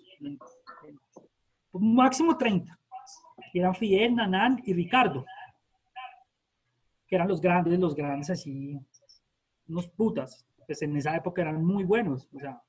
máximo 1.73 2.37
30. 2.37 2.79
eran 3.55 3.75
Fidel, 3.75 4.15
Nanán 4.15 4.63
y 4.67 4.75
Ricardo. 4.75 5.25
Que 7.07 7.17
eran 7.17 7.29
los 7.29 7.41
grandes, 7.41 7.79
los 7.79 7.95
grandes 7.95 8.29
así, 8.29 8.79
unos 9.69 9.89
putas. 9.89 10.47
Pues 10.67 10.83
en 10.83 10.97
esa 10.97 11.17
época 11.17 11.41
eran 11.41 11.65
muy 11.65 11.85
buenos. 11.85 12.29
O 12.35 12.39
sea, 12.39 12.63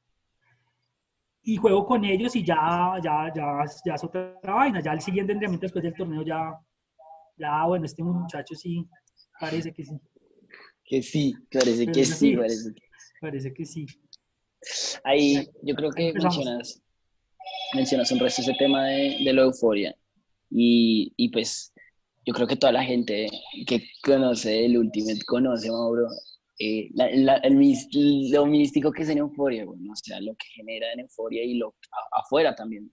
y 1.44 1.58
juego 1.58 1.86
con 1.86 2.04
ellos 2.06 2.34
y 2.38 2.46
ya, 2.46 2.94
ya, 3.04 3.32
ya, 3.36 3.64
ya 3.86 3.94
es 3.94 4.04
otra 4.06 4.40
vaina. 4.42 4.82
Ya 4.82 4.94
el 4.94 5.02
siguiente 5.02 5.34
entrenamiento 5.34 5.66
después 5.66 5.84
del 5.84 5.94
torneo 5.94 6.24
ya, 6.24 6.58
ya, 7.36 7.66
bueno, 7.66 7.86
este 7.86 8.02
muchacho 8.04 8.56
sí, 8.56 8.88
parece 9.38 9.74
que 9.74 9.84
sí. 9.84 10.00
Que 10.86 11.02
sí, 11.02 11.34
parece 11.52 11.88
que 11.88 12.06
sí, 12.06 12.36
parece 12.36 12.74
que... 12.74 12.82
parece 13.20 13.54
que 13.54 13.66
sí. 13.66 13.86
Ahí 15.04 15.48
yo 15.64 15.76
creo 15.76 15.92
que 15.92 16.14
mencionas, 16.14 16.82
mencionas 17.74 18.12
un 18.12 18.20
resto 18.20 18.42
ese 18.42 18.54
tema 18.54 18.86
de, 18.86 19.18
de 19.24 19.34
la 19.34 19.42
euforia. 19.44 19.96
Y, 20.50 21.12
y, 21.18 21.30
pues 21.30 21.74
yo 22.26 22.34
creo 22.34 22.48
que 22.48 22.56
toda 22.56 22.72
la 22.72 22.84
gente 22.84 23.28
que 23.68 23.84
conoce 24.04 24.66
el 24.66 24.78
Ultimate 24.78 25.24
conoce 25.26 25.70
a 25.70 25.72
Mauro 25.72 26.08
eh, 26.58 26.90
el, 26.98 28.32
lo 28.32 28.46
místico 28.46 28.92
que 28.92 29.04
es 29.04 29.10
en 29.10 29.18
euforia, 29.18 29.66
bueno, 29.66 29.92
o 29.92 29.96
sea, 29.96 30.22
lo 30.22 30.36
que 30.36 30.48
genera 30.56 30.92
en 30.94 31.02
euforia 31.02 31.44
y 31.44 31.56
lo 31.56 31.76
afuera 32.12 32.56
también. 32.56 32.90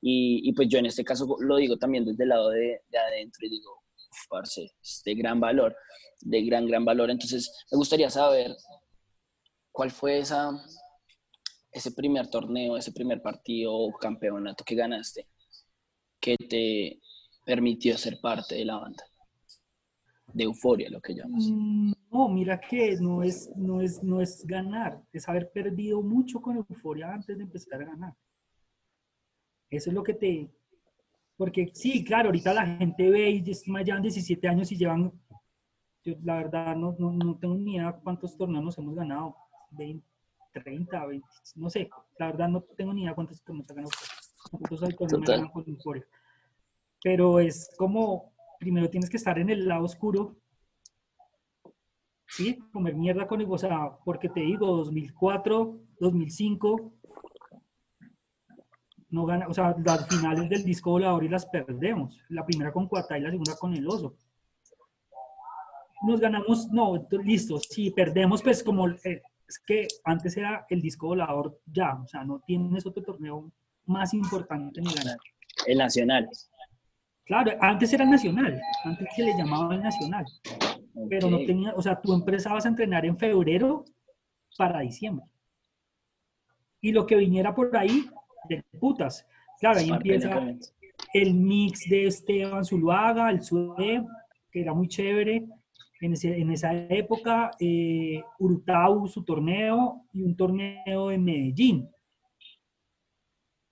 Y, 0.00 0.48
y, 0.48 0.52
pues 0.52 0.68
yo 0.68 0.78
en 0.78 0.86
este 0.86 1.04
caso 1.04 1.36
lo 1.40 1.56
digo 1.56 1.76
también 1.76 2.04
desde 2.04 2.22
el 2.22 2.30
lado 2.30 2.50
de, 2.50 2.80
de 2.88 2.98
adentro 2.98 3.46
y 3.46 3.50
digo, 3.50 3.82
parce, 4.28 4.72
es 4.82 5.02
de 5.04 5.14
gran 5.14 5.40
valor, 5.40 5.76
de 6.20 6.44
gran, 6.44 6.66
gran 6.66 6.84
valor. 6.84 7.10
Entonces, 7.10 7.66
me 7.70 7.78
gustaría 7.78 8.10
saber 8.10 8.54
cuál 9.72 9.90
fue 9.90 10.18
esa, 10.18 10.50
ese 11.70 11.92
primer 11.92 12.28
torneo, 12.28 12.76
ese 12.76 12.92
primer 12.92 13.22
partido 13.22 13.74
o 13.74 13.92
campeonato 13.92 14.64
que 14.64 14.74
ganaste 14.74 15.28
que 16.20 16.36
te 16.36 17.00
permitió 17.44 17.96
ser 17.96 18.18
parte 18.20 18.56
de 18.56 18.64
la 18.64 18.78
banda 18.78 19.04
de 20.36 20.44
euforia, 20.44 20.90
lo 20.90 21.00
que 21.00 21.14
llamas. 21.14 21.46
Mm, 21.50 21.92
no, 22.10 22.28
mira 22.28 22.60
que 22.60 22.96
no 23.00 23.22
es, 23.22 23.50
no, 23.56 23.80
es, 23.80 24.02
no 24.02 24.20
es 24.20 24.44
ganar, 24.46 25.00
es 25.12 25.26
haber 25.28 25.50
perdido 25.50 26.02
mucho 26.02 26.40
con 26.40 26.56
euforia 26.56 27.12
antes 27.12 27.38
de 27.38 27.44
empezar 27.44 27.80
a 27.80 27.86
ganar. 27.86 28.14
Eso 29.70 29.90
es 29.90 29.94
lo 29.94 30.02
que 30.02 30.14
te... 30.14 30.50
Porque 31.38 31.70
sí, 31.72 32.04
claro, 32.04 32.28
ahorita 32.28 32.52
la 32.52 32.66
gente 32.66 33.08
ve 33.08 33.30
y 33.30 33.42
llevan 33.42 34.02
17 34.02 34.48
años 34.48 34.70
y 34.72 34.76
llevan... 34.76 35.12
Yo 36.06 36.14
la 36.22 36.36
verdad 36.36 36.76
no, 36.76 36.94
no, 37.00 37.10
no 37.10 37.36
tengo 37.36 37.56
ni 37.56 37.74
idea 37.74 37.92
cuántos 37.92 38.36
torneos 38.36 38.78
hemos 38.78 38.94
ganado. 38.94 39.34
20, 39.72 40.06
30, 40.52 41.04
20, 41.04 41.28
no 41.56 41.68
sé. 41.68 41.90
La 42.16 42.26
verdad 42.26 42.48
no 42.48 42.62
tengo 42.76 42.94
ni 42.94 43.02
idea 43.02 43.14
cuántos 43.14 43.42
torneos 43.42 43.68
ha 43.72 43.74
ganado. 43.74 43.90
Cuántos 44.48 44.94
con 45.52 45.64
Euforia. 45.66 46.06
Pero 47.02 47.40
es 47.40 47.68
como, 47.76 48.32
primero 48.60 48.88
tienes 48.88 49.10
que 49.10 49.16
estar 49.16 49.36
en 49.40 49.50
el 49.50 49.66
lado 49.66 49.84
oscuro. 49.84 50.36
Sí, 52.28 52.56
comer 52.72 52.94
mierda 52.94 53.26
con 53.26 53.44
o 53.44 53.58
sea, 53.58 53.98
porque 54.04 54.28
te 54.28 54.40
digo, 54.40 54.76
2004, 54.76 55.80
2005, 55.98 56.92
no 59.10 59.26
gana, 59.26 59.48
o 59.48 59.54
sea, 59.54 59.74
las 59.84 60.06
finales 60.08 60.48
del 60.48 60.64
disco 60.64 60.90
volador 60.90 61.24
y 61.24 61.28
las 61.28 61.46
perdemos. 61.46 62.20
La 62.28 62.46
primera 62.46 62.72
con 62.72 62.86
Cuatá 62.86 63.18
y 63.18 63.22
la 63.22 63.30
segunda 63.30 63.56
con 63.56 63.74
el 63.74 63.88
oso. 63.88 64.16
Nos 66.02 66.20
ganamos, 66.20 66.68
no, 66.70 67.06
listo, 67.24 67.58
si 67.58 67.90
perdemos, 67.90 68.42
pues 68.42 68.62
como 68.62 68.88
eh, 68.88 69.22
es 69.48 69.58
que 69.66 69.86
antes 70.04 70.36
era 70.36 70.66
el 70.68 70.80
disco 70.80 71.08
volador 71.08 71.60
ya, 71.66 71.94
o 71.94 72.06
sea, 72.06 72.24
no 72.24 72.40
tienes 72.46 72.84
otro 72.84 73.02
torneo 73.02 73.50
más 73.86 74.12
importante 74.12 74.80
ni 74.80 74.92
ganar. 74.92 75.16
El 75.66 75.78
nacional. 75.78 76.28
Claro, 77.24 77.52
antes 77.60 77.92
era 77.92 78.04
nacional, 78.04 78.60
antes 78.84 79.08
se 79.16 79.22
le 79.22 79.36
llamaba 79.36 79.74
el 79.74 79.82
nacional, 79.82 80.24
pero 81.08 81.30
no 81.30 81.38
tenía, 81.38 81.72
o 81.74 81.82
sea, 81.82 82.00
tú 82.00 82.12
empezabas 82.12 82.66
a 82.66 82.68
entrenar 82.68 83.04
en 83.04 83.18
febrero 83.18 83.84
para 84.56 84.80
diciembre. 84.80 85.26
Y 86.80 86.92
lo 86.92 87.06
que 87.06 87.16
viniera 87.16 87.54
por 87.54 87.74
ahí 87.76 88.08
de 88.48 88.62
putas. 88.78 89.26
Claro, 89.58 89.80
ahí 89.80 89.90
empieza 89.90 90.40
el 91.12 91.34
mix 91.34 91.88
de 91.88 92.06
Esteban 92.06 92.64
Zuluaga, 92.64 93.30
el 93.30 93.42
SUE, 93.42 94.04
que 94.50 94.60
era 94.60 94.72
muy 94.72 94.88
chévere. 94.88 95.46
En, 96.00 96.14
en 96.22 96.50
esa 96.50 96.72
época, 96.74 97.50
eh, 97.58 98.22
Urutau, 98.38 99.08
su 99.08 99.24
torneo, 99.24 100.04
y 100.12 100.22
un 100.22 100.36
torneo 100.36 101.10
en 101.10 101.24
Medellín. 101.24 101.88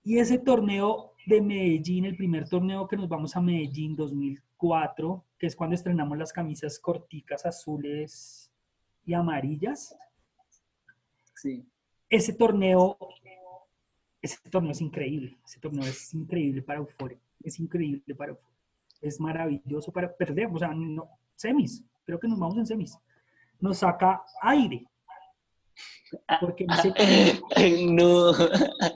Y 0.03 0.17
ese 0.17 0.39
torneo 0.39 1.13
de 1.25 1.41
Medellín, 1.41 2.05
el 2.05 2.15
primer 2.15 2.47
torneo 2.47 2.87
que 2.87 2.97
nos 2.97 3.09
vamos 3.09 3.35
a 3.35 3.41
Medellín 3.41 3.95
2004, 3.95 5.23
que 5.37 5.47
es 5.47 5.55
cuando 5.55 5.75
estrenamos 5.75 6.17
las 6.17 6.33
camisas 6.33 6.79
corticas 6.79 7.45
azules 7.45 8.51
y 9.05 9.13
amarillas. 9.13 9.95
Sí. 11.35 11.65
Ese 12.09 12.33
torneo 12.33 12.97
ese 14.25 14.37
torneo 14.49 14.71
es 14.71 14.81
increíble, 14.81 15.37
ese 15.45 15.59
torneo 15.59 15.83
es 15.83 16.13
increíble 16.13 16.63
para 16.63 16.79
Euforia, 16.79 17.19
es 17.43 17.59
increíble 17.59 18.15
para 18.15 18.31
Euforia, 18.31 18.57
es 18.99 19.19
maravilloso 19.19 19.91
para 19.91 20.11
perder, 20.11 20.47
o 20.51 20.57
sea, 20.57 20.73
no, 20.73 21.07
semis, 21.35 21.83
creo 22.05 22.19
que 22.19 22.27
nos 22.27 22.39
vamos 22.39 22.57
en 22.57 22.65
semis, 22.65 22.97
nos 23.59 23.79
saca 23.79 24.23
aire, 24.41 24.85
porque 26.39 26.65
no. 27.89 28.31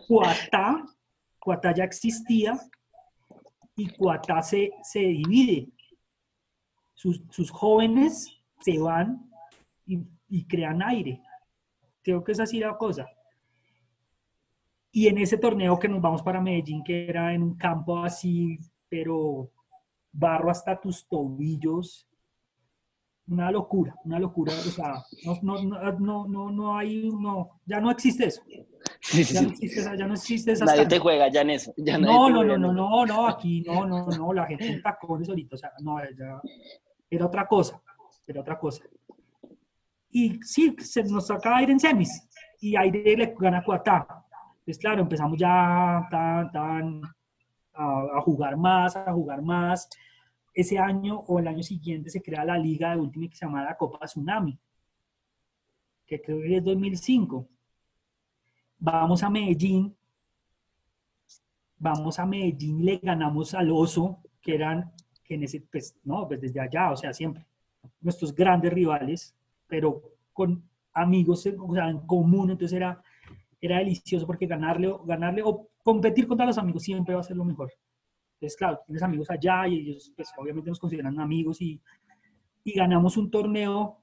Cuatá, 0.08 0.86
Cuatá 1.40 1.74
ya 1.74 1.84
existía 1.84 2.60
y 3.76 3.90
Cuatá 3.90 4.42
se, 4.42 4.72
se 4.84 5.00
divide, 5.00 5.70
sus, 6.94 7.22
sus 7.30 7.50
jóvenes 7.50 8.30
se 8.60 8.78
van 8.78 9.30
y, 9.86 10.00
y 10.28 10.46
crean 10.46 10.82
aire, 10.84 11.22
creo 12.04 12.24
que 12.24 12.34
es 12.34 12.40
así 12.40 12.60
la 12.60 12.78
cosa. 12.78 13.08
Y 14.92 15.08
en 15.08 15.20
ese 15.20 15.38
torneo 15.38 15.78
que 15.78 15.88
nos 15.88 16.02
vamos 16.02 16.24
para 16.24 16.42
Medellín, 16.42 16.84
que 16.84 17.08
era 17.08 17.34
en 17.34 17.44
un 17.44 17.56
campo 17.56 18.04
así, 18.04 18.58
pero 18.90 19.52
barro 20.12 20.50
hasta 20.50 20.80
tus 20.80 21.08
tobillos, 21.08 22.09
una 23.30 23.52
locura, 23.52 23.96
una 24.06 24.20
locura, 24.20 24.54
o 24.54 24.72
sea, 24.72 25.04
no, 25.42 25.62
no, 25.62 26.28
no, 26.28 26.52
no, 26.52 26.78
hay, 26.78 27.10
no, 27.10 27.62
ya 27.66 27.80
no 27.80 27.92
existe 27.92 28.26
eso. 28.26 28.42
ya, 28.48 29.42
No 29.42 29.50
existe 29.50 29.80
esa, 29.80 29.96
ya 29.96 30.08
no 30.08 30.14
existe 30.14 30.52
esa. 30.52 30.66
Nadie 30.66 30.86
te 30.88 31.00
juega 31.00 31.30
ya 31.30 31.42
en 31.42 31.52
eso. 31.52 31.74
no, 31.78 32.30
no, 32.30 32.44
no, 32.44 32.58
no, 32.58 32.74
no, 32.74 33.06
no, 33.06 33.28
aquí 33.28 33.62
no, 33.62 33.86
no, 33.86 34.08
no, 34.08 34.34
la 34.34 34.46
gente 34.46 34.68
en 34.68 34.82
tacones 34.82 35.30
ahorita, 35.30 35.56
o 35.56 35.58
sea, 35.58 35.72
no, 35.82 35.98
ya, 36.18 36.42
era 37.10 37.26
otra 37.26 37.48
cosa, 37.48 37.82
era 38.26 38.42
otra 38.42 38.58
cosa. 38.58 38.84
Y 40.12 40.40
sí, 40.42 40.76
se 40.80 41.04
nos 41.04 41.28
saca 41.28 41.58
aire 41.58 41.72
en 41.72 41.80
semis, 41.80 42.28
y 42.60 42.76
aire 42.76 43.16
le 43.16 43.36
gana 43.38 43.64
Cuatá, 43.64 44.26
entonces, 44.70 44.82
claro, 44.82 45.02
empezamos 45.02 45.38
ya 45.40 46.08
tan, 46.12 46.52
tan, 46.52 47.02
a, 47.74 48.22
jugar 48.22 48.56
más, 48.56 48.96
a 48.96 49.12
jugar 49.12 49.42
más. 49.42 49.90
Ese 50.54 50.78
año 50.78 51.20
o 51.20 51.40
el 51.40 51.48
año 51.48 51.64
siguiente 51.64 52.10
se 52.10 52.22
crea 52.22 52.44
la 52.44 52.58
liga 52.58 52.92
de 52.92 53.02
Ultimate 53.02 53.30
que 53.30 53.36
se 53.36 53.46
llama 53.46 53.64
la 53.64 53.78
Copa 53.78 54.06
Tsunami, 54.06 54.58
que 56.06 56.22
creo 56.22 56.42
que 56.42 56.58
es 56.58 56.64
2005. 56.64 57.48
Vamos 58.80 59.24
a 59.24 59.30
Medellín, 59.30 59.96
vamos 61.78 62.20
a 62.20 62.26
Medellín 62.26 62.80
y 62.82 62.84
le 62.84 62.98
ganamos 62.98 63.54
al 63.54 63.72
Oso, 63.72 64.20
que 64.42 64.56
eran, 64.56 64.92
que 65.24 65.36
en 65.36 65.44
ese, 65.44 65.62
pues, 65.62 65.96
no, 66.04 66.28
pues 66.28 66.42
desde 66.42 66.60
allá, 66.60 66.92
o 66.92 66.98
sea, 66.98 67.14
siempre, 67.14 67.46
nuestros 68.02 68.34
grandes 68.34 68.74
rivales, 68.74 69.36
pero 69.68 70.02
con 70.34 70.64
amigos 70.94 71.48
o 71.60 71.74
sea, 71.74 71.90
en 71.90 72.00
común, 72.00 72.52
entonces 72.52 72.76
era 72.76 73.02
era 73.62 73.80
delicioso 73.80 74.26
porque 74.26 74.48
ganarle, 74.48 74.94
ganarle 75.06 75.42
o 75.44 75.68
competir 75.84 76.28
contra 76.28 76.46
los 76.46 76.58
amigos 76.58 76.84
siempre 76.84 77.14
va 77.14 77.22
a 77.22 77.24
ser 77.24 77.36
lo 77.36 77.46
mejor. 77.46 77.72
Entonces, 78.40 78.58
claro, 78.58 78.80
tienes 78.86 79.04
amigos 79.04 79.30
allá 79.30 79.68
y 79.68 79.80
ellos 79.80 80.14
pues 80.16 80.30
obviamente 80.38 80.70
nos 80.70 80.80
consideran 80.80 81.20
amigos 81.20 81.62
y, 81.62 81.82
y 82.64 82.72
ganamos 82.72 83.18
un 83.18 83.30
torneo 83.30 83.98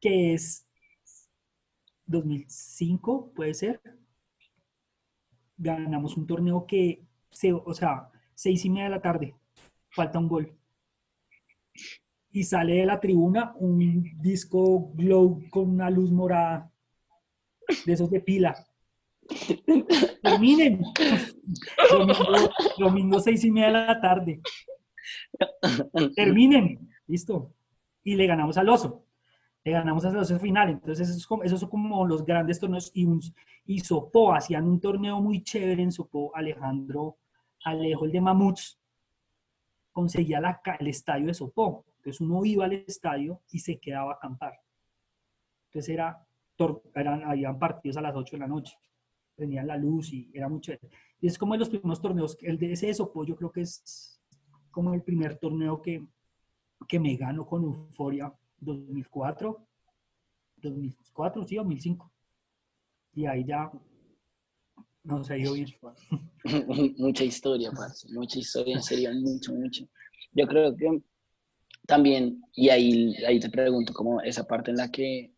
que 0.00 0.34
es 0.34 0.68
2005, 2.06 3.32
puede 3.34 3.54
ser. 3.54 3.80
Ganamos 5.56 6.16
un 6.16 6.28
torneo 6.28 6.64
que, 6.64 7.02
se, 7.32 7.52
o 7.52 7.74
sea, 7.74 8.08
seis 8.34 8.64
y 8.64 8.70
media 8.70 8.84
de 8.84 8.90
la 8.90 9.02
tarde, 9.02 9.34
falta 9.90 10.20
un 10.20 10.28
gol. 10.28 10.56
Y 12.30 12.44
sale 12.44 12.74
de 12.74 12.86
la 12.86 13.00
tribuna 13.00 13.52
un 13.56 14.16
disco 14.20 14.92
glow 14.94 15.42
con 15.50 15.70
una 15.70 15.90
luz 15.90 16.12
morada 16.12 16.70
de 17.84 17.92
esos 17.92 18.10
de 18.12 18.20
pila. 18.20 18.54
Terminen. 20.22 20.82
Domingo, 22.78 23.20
seis 23.20 23.44
y 23.44 23.50
media 23.50 23.66
de 23.66 23.72
la 23.72 24.00
tarde. 24.00 24.40
Terminen. 26.14 26.88
Listo. 27.06 27.54
Y 28.02 28.14
le 28.14 28.26
ganamos 28.26 28.56
al 28.58 28.68
oso. 28.68 29.04
Le 29.64 29.72
ganamos 29.72 30.04
al 30.04 30.16
oso 30.16 30.38
final. 30.38 30.70
Entonces, 30.70 31.08
esos, 31.10 31.60
son 31.60 31.68
como 31.68 32.06
los 32.06 32.24
grandes 32.24 32.58
torneos. 32.58 32.90
Y, 32.94 33.04
un, 33.04 33.20
Sopó, 33.82 34.32
hacían 34.32 34.66
un 34.66 34.80
torneo 34.80 35.20
muy 35.20 35.42
chévere 35.42 35.82
en 35.82 35.92
Sopó. 35.92 36.34
Alejandro 36.34 37.18
Alejo, 37.64 38.06
el 38.06 38.12
de 38.12 38.20
Mamuts, 38.20 38.80
conseguía 39.92 40.40
el 40.78 40.86
estadio 40.86 41.26
de 41.26 41.34
Sopó. 41.34 41.84
Entonces, 41.98 42.20
uno 42.20 42.44
iba 42.44 42.64
al 42.64 42.72
estadio 42.72 43.42
y 43.50 43.58
se 43.58 43.78
quedaba 43.78 44.12
a 44.12 44.14
acampar. 44.16 44.54
Entonces, 45.66 45.92
era 45.92 46.24
eran, 46.94 47.24
habían 47.24 47.58
partidos 47.58 47.96
a 47.96 48.02
las 48.02 48.14
8 48.14 48.36
de 48.36 48.40
la 48.40 48.46
noche, 48.46 48.76
tenían 49.38 49.68
la 49.68 49.76
luz 49.76 50.12
y 50.12 50.28
era 50.34 50.48
muy 50.48 50.60
chévere. 50.60 50.90
Y 51.20 51.28
es 51.28 51.38
como 51.38 51.54
de 51.54 51.60
los 51.60 51.68
primeros 51.68 52.02
torneos, 52.02 52.36
el 52.42 52.58
de 52.58 52.72
ese 52.72 52.92
Sopo 52.92 53.24
yo 53.24 53.36
creo 53.36 53.50
que 53.50 53.62
es 53.62 54.20
como 54.70 54.92
el 54.94 55.02
primer 55.02 55.38
torneo 55.38 55.80
que, 55.80 56.04
que 56.86 57.00
me 57.00 57.16
gano 57.16 57.46
con 57.46 57.62
Euforia 57.64 58.32
2004, 58.60 59.66
2004, 60.56 61.46
sí, 61.46 61.56
2005. 61.56 62.12
Y 63.14 63.26
ahí 63.26 63.44
ya 63.44 63.70
no 65.04 65.24
se 65.24 65.34
dio 65.36 65.52
bien. 65.52 65.68
mucha 66.98 67.24
historia, 67.24 67.70
parce, 67.72 68.12
mucha 68.12 68.38
historia, 68.38 68.76
en 68.76 68.82
serio, 68.82 69.10
mucho, 69.14 69.54
mucho. 69.54 69.88
Yo 70.32 70.46
creo 70.46 70.76
que 70.76 71.02
también, 71.86 72.42
y 72.54 72.68
ahí, 72.68 73.14
ahí 73.26 73.40
te 73.40 73.48
pregunto, 73.50 73.92
como 73.92 74.20
esa 74.20 74.44
parte 74.46 74.70
en 74.70 74.76
la 74.76 74.90
que 74.90 75.32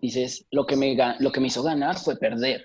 dices, 0.00 0.46
lo 0.50 0.66
que 0.66 0.76
me, 0.76 0.96
lo 1.18 1.32
que 1.32 1.40
me 1.40 1.48
hizo 1.48 1.62
ganar 1.62 1.98
fue 1.98 2.16
perder. 2.16 2.64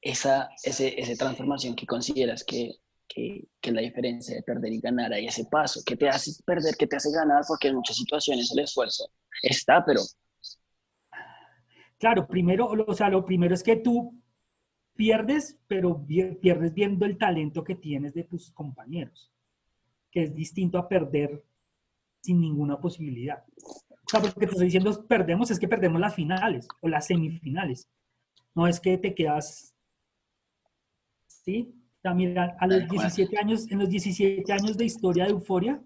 Esa, 0.00 0.50
ese, 0.64 1.00
esa 1.00 1.14
transformación 1.14 1.76
que 1.76 1.86
consideras 1.86 2.42
que, 2.44 2.72
que, 3.06 3.46
que, 3.60 3.70
la 3.70 3.82
diferencia 3.82 4.34
de 4.34 4.42
perder 4.42 4.72
y 4.72 4.80
ganar, 4.80 5.12
ahí 5.12 5.26
ese 5.26 5.44
paso, 5.44 5.80
que 5.86 5.96
te 5.96 6.08
hace 6.08 6.32
perder, 6.44 6.74
que 6.76 6.88
te 6.88 6.96
hace 6.96 7.12
ganar, 7.12 7.44
porque 7.46 7.68
en 7.68 7.76
muchas 7.76 7.96
situaciones 7.96 8.50
el 8.52 8.64
esfuerzo 8.64 9.10
está, 9.42 9.84
pero... 9.84 10.00
Claro, 11.98 12.26
primero, 12.26 12.66
o 12.66 12.94
sea, 12.94 13.08
lo 13.10 13.24
primero 13.24 13.54
es 13.54 13.62
que 13.62 13.76
tú 13.76 14.20
pierdes, 14.94 15.56
pero 15.68 16.04
pierdes 16.40 16.74
viendo 16.74 17.06
el 17.06 17.16
talento 17.16 17.62
que 17.62 17.76
tienes 17.76 18.12
de 18.12 18.24
tus 18.24 18.50
compañeros, 18.50 19.30
que 20.10 20.24
es 20.24 20.34
distinto 20.34 20.78
a 20.78 20.88
perder 20.88 21.44
sin 22.20 22.40
ninguna 22.40 22.80
posibilidad. 22.80 23.44
O 24.06 24.10
sea, 24.10 24.20
porque 24.20 24.46
te 24.46 24.52
estoy 24.52 24.66
diciendo 24.66 25.06
perdemos, 25.06 25.50
es 25.50 25.58
que 25.58 25.68
perdemos 25.68 26.00
las 26.00 26.14
finales 26.14 26.68
o 26.80 26.88
las 26.88 27.06
semifinales. 27.06 27.88
No 28.54 28.66
es 28.66 28.80
que 28.80 28.98
te 28.98 29.14
quedas. 29.14 29.74
¿Sí? 31.26 31.74
También 32.02 32.36
a 32.38 32.66
los 32.66 32.88
17 32.88 33.38
años, 33.38 33.70
en 33.70 33.78
los 33.78 33.88
17 33.88 34.52
años 34.52 34.76
de 34.76 34.84
historia 34.84 35.24
de 35.24 35.30
Euforia, 35.30 35.80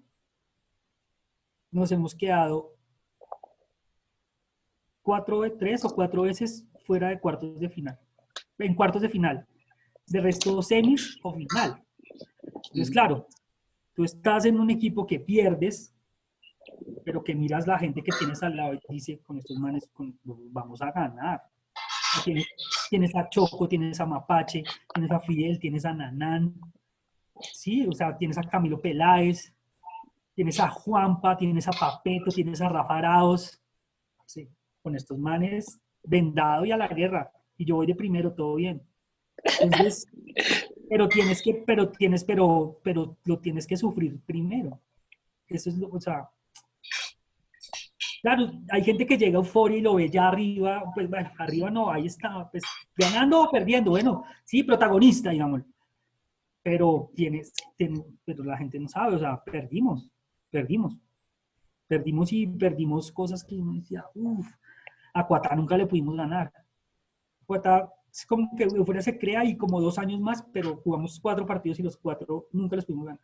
nos 1.70 1.92
hemos 1.92 2.14
quedado 2.14 2.75
cuatro, 5.02 5.40
tres 5.56 5.85
o 5.85 5.94
cuatro 5.94 6.23
veces 6.23 6.66
fuera 6.87 7.11
de 7.11 7.20
cuartos 7.20 7.61
de 7.61 7.68
final, 7.68 7.99
en 8.58 8.75
cuartos 8.75 9.02
de 9.02 9.08
final. 9.08 9.46
De 10.06 10.20
resto, 10.20 10.62
semis 10.62 11.18
o 11.23 11.35
final. 11.35 11.85
Entonces, 12.42 12.90
claro, 12.90 13.26
tú 13.94 14.04
estás 14.04 14.44
en 14.46 14.58
un 14.58 14.70
equipo 14.70 15.06
que 15.06 15.20
pierdes, 15.20 15.92
pero 17.04 17.23
que 17.23 17.35
miras 17.35 17.66
la 17.66 17.78
gente 17.78 18.02
que 18.02 18.12
tienes 18.18 18.42
al 18.42 18.56
lado 18.56 18.75
y 18.75 18.80
dice, 18.88 19.21
con 19.26 19.38
estos 19.38 19.59
manes 19.59 19.90
vamos 20.25 20.83
a 20.83 20.90
ganar. 20.90 21.42
Tienes, 22.25 22.47
tienes, 22.88 23.14
a 23.14 23.28
Choco, 23.28 23.68
tienes 23.68 24.00
a 24.00 24.06
Mapache, 24.06 24.64
tienes 24.95 25.11
a 25.11 25.21
Fidel, 25.21 25.59
tienes 25.59 25.85
a 25.85 25.92
Nanán, 25.92 26.54
sí, 27.40 27.87
o 27.87 27.92
sea, 27.92 28.16
tienes 28.16 28.38
a 28.38 28.42
Camilo 28.42 28.80
Peláez, 28.80 29.52
tienes 30.35 30.59
a 30.61 30.68
Juanpa, 30.68 31.37
tienes 31.37 31.68
a 31.68 31.73
Papeto, 31.73 32.30
tienes 32.30 32.61
a 32.61 32.68
Rafa 32.68 32.99
Araos, 32.99 33.61
sí, 34.25 34.49
con 34.83 34.95
estos 34.95 35.18
manes 35.18 35.78
vendado 36.02 36.64
y 36.64 36.73
a 36.73 36.76
la 36.76 36.88
guerra, 36.88 37.30
y 37.59 37.64
yo 37.64 37.76
voy 37.76 37.87
de 37.87 37.95
primero, 37.95 38.33
todo 38.33 38.54
bien. 38.54 38.83
Entonces, 39.61 40.06
pero 40.88 41.09
tienes 41.09 41.42
que, 41.42 41.54
pero 41.66 41.90
tienes, 41.90 42.25
pero, 42.25 42.80
pero 42.83 43.16
lo 43.25 43.38
tienes 43.38 43.66
que 43.66 43.76
sufrir 43.76 44.21
primero. 44.25 44.80
Eso 45.49 45.71
es 45.71 45.78
lo, 45.78 45.88
o 45.88 46.00
sea, 46.00 46.28
claro, 48.23 48.50
hay 48.70 48.85
gente 48.85 49.06
que 49.06 49.18
llega 49.18 49.38
euforia 49.38 49.78
y 49.78 49.82
lo 49.82 49.94
ve 49.94 50.08
ya 50.08 50.28
arriba, 50.28 50.85
pues 50.94 51.08
bueno, 51.08 51.30
arriba 51.38 51.70
no, 51.70 51.90
ahí 51.90 52.06
está, 52.06 52.49
pues 52.50 52.62
ganando 52.96 53.42
o 53.42 53.50
perdiendo, 53.50 53.90
bueno, 53.92 54.25
sí, 54.44 54.62
protagonista, 54.62 55.30
digamos. 55.30 55.62
Pero 56.62 57.11
tienes, 57.14 57.52
pero 58.25 58.44
la 58.44 58.58
gente 58.58 58.78
no 58.78 58.88
sabe, 58.88 59.16
o 59.16 59.18
sea, 59.18 59.42
perdimos, 59.42 60.08
perdimos. 60.50 60.96
Perdimos 61.87 62.32
y 62.32 62.46
perdimos 62.46 63.12
cosas 63.12 63.44
que 63.44 63.54
uno 63.54 63.75
decía, 63.75 64.04
uff, 64.14 64.49
a 65.14 65.26
Cuatá 65.26 65.54
nunca 65.54 65.76
le 65.76 65.87
pudimos 65.87 66.16
ganar. 66.16 66.52
Cuatá 67.46 67.88
es 68.11 68.26
como 68.26 68.56
que 68.56 68.64
Euforia 68.64 69.02
se 69.02 69.18
crea 69.18 69.44
y 69.44 69.56
como 69.56 69.80
dos 69.80 69.99
años 69.99 70.20
más, 70.20 70.42
pero 70.52 70.76
jugamos 70.76 71.20
cuatro 71.20 71.46
partidos 71.46 71.78
y 71.78 71.82
los 71.82 71.96
cuatro 71.96 72.49
nunca 72.52 72.76
les 72.76 72.85
pudimos 72.85 73.06
ganar. 73.06 73.20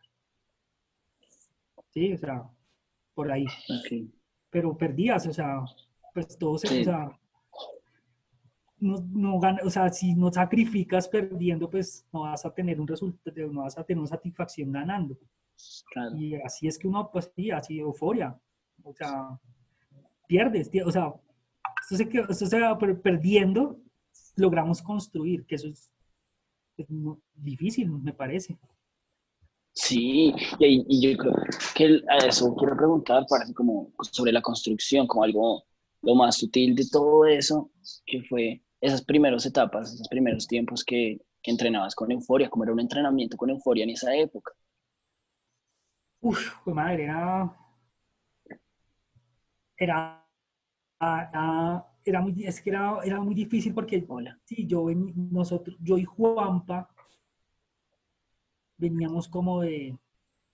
Sí, 1.89 2.13
o 2.13 2.17
sea, 2.17 2.43
por 3.13 3.31
ahí. 3.31 3.45
Pero 4.53 4.77
perdías, 4.77 5.27
o 5.27 5.33
sea, 5.33 5.65
pues 6.13 6.37
todo 6.37 6.57
se, 6.57 6.81
o 6.81 6.83
sea, 6.83 7.19
no, 8.79 8.95
no 9.11 9.39
gana, 9.39 9.59
o 9.65 9.69
sea, 9.69 9.89
si 9.89 10.13
no 10.13 10.31
sacrificas 10.31 11.07
perdiendo, 11.09 11.69
pues 11.69 12.05
no 12.13 12.21
vas 12.21 12.45
a 12.45 12.53
tener 12.53 12.79
un 12.79 12.87
resultado, 12.87 13.51
no 13.51 13.63
vas 13.63 13.77
a 13.77 13.83
tener 13.83 13.99
una 13.99 14.07
satisfacción 14.07 14.71
ganando. 14.71 15.17
Y 16.15 16.35
así 16.35 16.67
es 16.67 16.77
que 16.77 16.87
uno, 16.87 17.09
pues 17.11 17.31
sí, 17.35 17.51
así 17.51 17.79
euforia. 17.79 18.39
O 18.83 18.93
sea, 18.93 19.39
pierdes, 20.27 20.69
o 20.85 20.91
sea, 20.91 21.13
esto 21.81 21.95
se, 21.95 22.09
esto 22.29 22.45
se 22.45 22.59
va 22.59 22.77
perdiendo, 22.77 23.79
logramos 24.35 24.81
construir, 24.81 25.45
que 25.45 25.55
eso 25.55 25.67
es, 25.67 25.91
difícil, 27.35 27.89
me 27.89 28.13
parece. 28.13 28.57
Sí, 29.75 30.33
y, 30.59 31.01
yo 31.01 31.17
creo 31.17 31.33
que 31.75 32.01
a 32.07 32.27
eso 32.27 32.55
quiero 32.55 32.77
preguntar, 32.77 33.25
parece 33.27 33.53
como 33.53 33.91
sobre 34.11 34.31
la 34.31 34.41
construcción, 34.41 35.07
como 35.07 35.23
algo 35.23 35.63
lo 36.03 36.15
más 36.15 36.37
sutil 36.37 36.75
de 36.75 36.85
todo 36.91 37.25
eso, 37.25 37.71
que 38.05 38.21
fue 38.23 38.61
esas 38.79 39.03
primeras 39.03 39.45
etapas, 39.45 39.93
esos 39.93 40.07
primeros 40.09 40.47
tiempos 40.47 40.83
que, 40.83 41.19
que 41.41 41.51
entrenabas 41.51 41.95
con 41.95 42.11
euforia, 42.11 42.49
como 42.49 42.65
era 42.65 42.73
un 42.73 42.81
entrenamiento 42.81 43.35
con 43.35 43.49
euforia 43.49 43.83
en 43.83 43.91
esa 43.91 44.15
época. 44.15 44.53
Uf, 46.21 46.53
pues 46.63 46.75
madre, 46.75 47.05
era, 47.05 47.57
era, 49.75 50.25
era, 52.05 52.21
muy, 52.21 52.45
es 52.45 52.61
que 52.61 52.69
era, 52.69 52.99
era 53.03 53.19
muy 53.19 53.33
difícil 53.33 53.73
porque, 53.73 54.05
Hola. 54.07 54.39
sí, 54.45 54.67
yo, 54.67 54.85
nosotros, 54.93 55.75
yo 55.81 55.97
y 55.97 56.05
Juanpa 56.05 56.89
veníamos 58.89 59.27
como 59.27 59.61
de, 59.61 59.97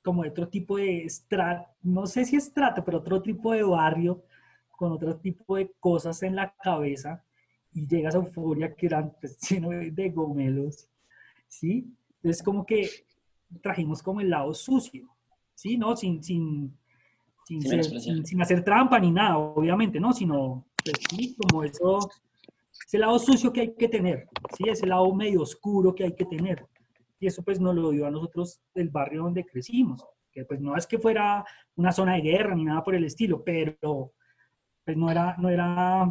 como 0.03 0.23
de 0.23 0.29
otro 0.29 0.47
tipo 0.47 0.77
de 0.77 1.03
estrato, 1.03 1.69
no 1.81 2.05
sé 2.05 2.25
si 2.25 2.35
estrato, 2.35 2.83
pero 2.85 2.99
otro 2.99 3.21
tipo 3.21 3.51
de 3.53 3.63
barrio, 3.63 4.23
con 4.69 4.91
otro 4.91 5.17
tipo 5.17 5.55
de 5.55 5.71
cosas 5.79 6.21
en 6.23 6.35
la 6.35 6.53
cabeza, 6.63 7.23
y 7.73 7.87
llegas 7.87 8.15
a 8.15 8.19
Euforia 8.19 8.75
que 8.75 8.85
eran 8.85 9.13
pues, 9.19 9.39
lleno 9.49 9.69
de 9.69 10.09
gomelos, 10.09 10.87
¿sí? 11.47 11.91
Entonces 12.17 12.43
como 12.43 12.65
que 12.65 12.89
trajimos 13.61 14.03
como 14.03 14.21
el 14.21 14.29
lado 14.29 14.53
sucio, 14.53 15.09
¿sí? 15.55 15.77
¿No? 15.77 15.95
Sin, 15.95 16.23
sin, 16.23 16.77
sin, 17.45 18.41
hacer 18.41 18.63
trampa 18.63 18.99
ni 18.99 19.11
nada, 19.11 19.37
obviamente, 19.37 19.99
¿no? 19.99 20.13
Sino, 20.13 20.65
pues, 20.83 20.95
sí, 21.09 21.35
como 21.35 21.63
eso, 21.63 21.97
ese 22.85 22.99
lado 22.99 23.17
sucio 23.17 23.51
que 23.51 23.61
hay 23.61 23.73
que 23.73 23.89
tener, 23.89 24.27
¿sí? 24.55 24.69
Ese 24.69 24.85
lado 24.85 25.13
medio 25.15 25.41
oscuro 25.41 25.95
que 25.95 26.03
hay 26.03 26.15
que 26.15 26.25
tener. 26.25 26.67
Y 27.19 27.27
eso 27.27 27.43
pues 27.43 27.59
nos 27.59 27.75
lo 27.75 27.91
dio 27.91 28.07
a 28.07 28.11
nosotros 28.11 28.61
del 28.73 28.89
barrio 28.89 29.23
donde 29.23 29.45
crecimos, 29.45 30.05
que 30.31 30.45
pues 30.45 30.59
no 30.61 30.75
es 30.75 30.87
que 30.87 30.99
fuera 30.99 31.45
una 31.75 31.91
zona 31.91 32.13
de 32.15 32.21
guerra 32.21 32.55
ni 32.55 32.63
nada 32.63 32.83
por 32.83 32.95
el 32.95 33.03
estilo, 33.03 33.43
pero 33.43 34.13
pues 34.85 34.97
no 34.97 35.11
era, 35.11 35.35
no 35.37 35.49
era 35.49 36.09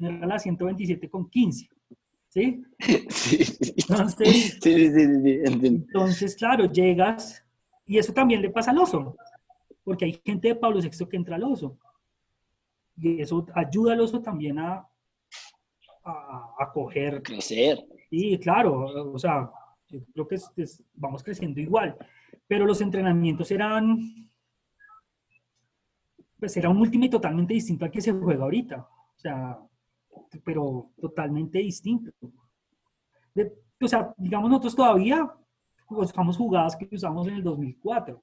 era 0.00 0.26
la 0.26 0.38
127 0.38 1.08
con 1.08 1.28
15. 1.28 1.68
¿Sí? 2.28 2.62
Sí. 3.10 3.58
Entonces, 3.76 4.58
sí, 4.62 4.90
sí, 4.90 5.40
entonces, 5.44 6.36
claro, 6.36 6.66
llegas 6.66 7.44
y 7.84 7.98
eso 7.98 8.12
también 8.12 8.40
le 8.40 8.50
pasa 8.50 8.70
al 8.70 8.78
oso, 8.78 9.16
porque 9.82 10.04
hay 10.04 10.20
gente 10.24 10.48
de 10.48 10.54
Pablo 10.54 10.80
VI 10.80 11.06
que 11.08 11.16
entra 11.16 11.36
al 11.36 11.42
oso. 11.42 11.76
Y 12.96 13.20
eso 13.20 13.44
ayuda 13.54 13.94
al 13.94 14.00
oso 14.00 14.22
también 14.22 14.60
a, 14.60 14.86
a, 16.04 16.54
a 16.58 16.72
coger. 16.72 17.20
Crecer. 17.22 17.84
Sí, 18.08 18.38
claro, 18.38 19.12
o 19.12 19.18
sea, 19.18 19.50
yo 19.90 20.00
creo 20.12 20.28
que 20.28 20.36
vamos 20.94 21.22
creciendo 21.22 21.60
igual. 21.60 21.96
Pero 22.46 22.66
los 22.66 22.80
entrenamientos 22.80 23.50
eran, 23.50 23.98
pues 26.38 26.56
era 26.56 26.70
un 26.70 26.78
último 26.78 27.04
y 27.04 27.10
totalmente 27.10 27.54
distinto 27.54 27.84
al 27.84 27.90
que 27.90 28.00
se 28.00 28.12
juega 28.12 28.44
ahorita. 28.44 28.80
O 28.80 29.18
sea, 29.18 29.58
pero 30.44 30.90
totalmente 31.00 31.58
distinto. 31.58 32.12
o 33.80 33.88
sea, 33.88 34.14
digamos, 34.16 34.50
nosotros 34.50 34.76
todavía 34.76 35.30
usamos 35.88 36.36
jugadas 36.36 36.76
que 36.76 36.88
usamos 36.92 37.26
en 37.26 37.34
el 37.34 37.42
2004, 37.42 38.22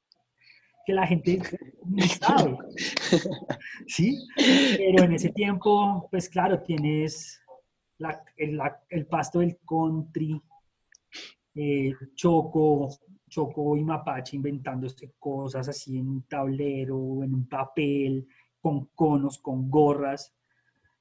que 0.85 0.93
la 0.93 1.05
gente 1.05 1.41
no 1.85 2.05
sabe. 2.07 2.57
¿Sí? 3.87 4.25
Pero 4.35 5.03
en 5.03 5.13
ese 5.13 5.29
tiempo, 5.29 6.07
pues 6.09 6.29
claro, 6.29 6.61
tienes 6.61 7.41
el, 8.37 9.07
pasto 9.07 9.39
del 9.39 9.57
country, 9.65 10.41
eh, 11.57 11.93
Choco, 12.15 12.89
Choco 13.27 13.75
y 13.75 13.83
Mapache 13.83 14.35
inventándose 14.35 15.13
cosas 15.19 15.67
así 15.67 15.97
en 15.97 16.07
un 16.07 16.21
tablero, 16.23 17.23
en 17.23 17.33
un 17.33 17.47
papel, 17.47 18.27
con 18.59 18.89
conos, 18.95 19.39
con 19.39 19.69
gorras 19.69 20.33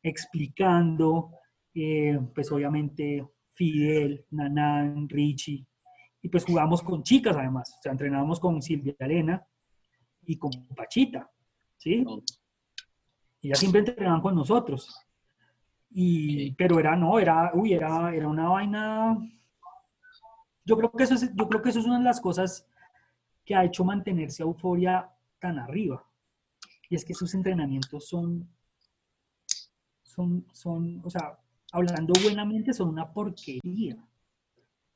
explicando, 0.02 1.32
eh, 1.74 2.18
pues 2.34 2.50
obviamente 2.52 3.26
Fidel, 3.54 4.24
Nanán, 4.30 5.08
Richie, 5.08 5.66
y 6.22 6.28
pues 6.28 6.44
jugamos 6.44 6.82
con 6.82 7.02
chicas 7.02 7.36
además, 7.36 7.74
o 7.78 7.82
sea, 7.82 7.92
entrenábamos 7.92 8.38
con 8.38 8.62
Silvia 8.62 8.94
Elena 8.98 9.44
y 10.24 10.36
con 10.36 10.50
Pachita, 10.74 11.30
¿sí? 11.76 12.04
Y 13.40 13.48
ya 13.48 13.54
siempre 13.54 13.80
entrenaban 13.80 14.20
con 14.20 14.34
nosotros. 14.34 14.94
Y, 15.90 16.52
pero 16.52 16.78
era, 16.80 16.96
no, 16.96 17.18
era, 17.18 17.52
uy, 17.54 17.72
era, 17.72 18.14
era 18.14 18.28
una 18.28 18.48
vaina... 18.48 19.16
Yo 20.66 20.76
creo, 20.76 20.90
que 20.92 21.04
eso 21.04 21.14
es, 21.14 21.34
yo 21.34 21.48
creo 21.48 21.62
que 21.62 21.70
eso 21.70 21.78
es 21.78 21.86
una 21.86 21.98
de 21.98 22.04
las 22.04 22.20
cosas 22.20 22.66
que 23.44 23.54
ha 23.54 23.64
hecho 23.64 23.84
mantenerse 23.84 24.42
a 24.42 24.46
Euforia 24.46 25.08
tan 25.38 25.58
arriba. 25.58 26.04
Y 26.90 26.96
es 26.96 27.04
que 27.04 27.14
sus 27.14 27.32
entrenamientos 27.34 28.08
son 28.08 28.48
son, 30.16 30.46
son, 30.52 31.02
o 31.04 31.10
sea, 31.10 31.38
hablando 31.72 32.14
buenamente, 32.22 32.72
son 32.72 32.88
una 32.88 33.12
porquería. 33.12 33.96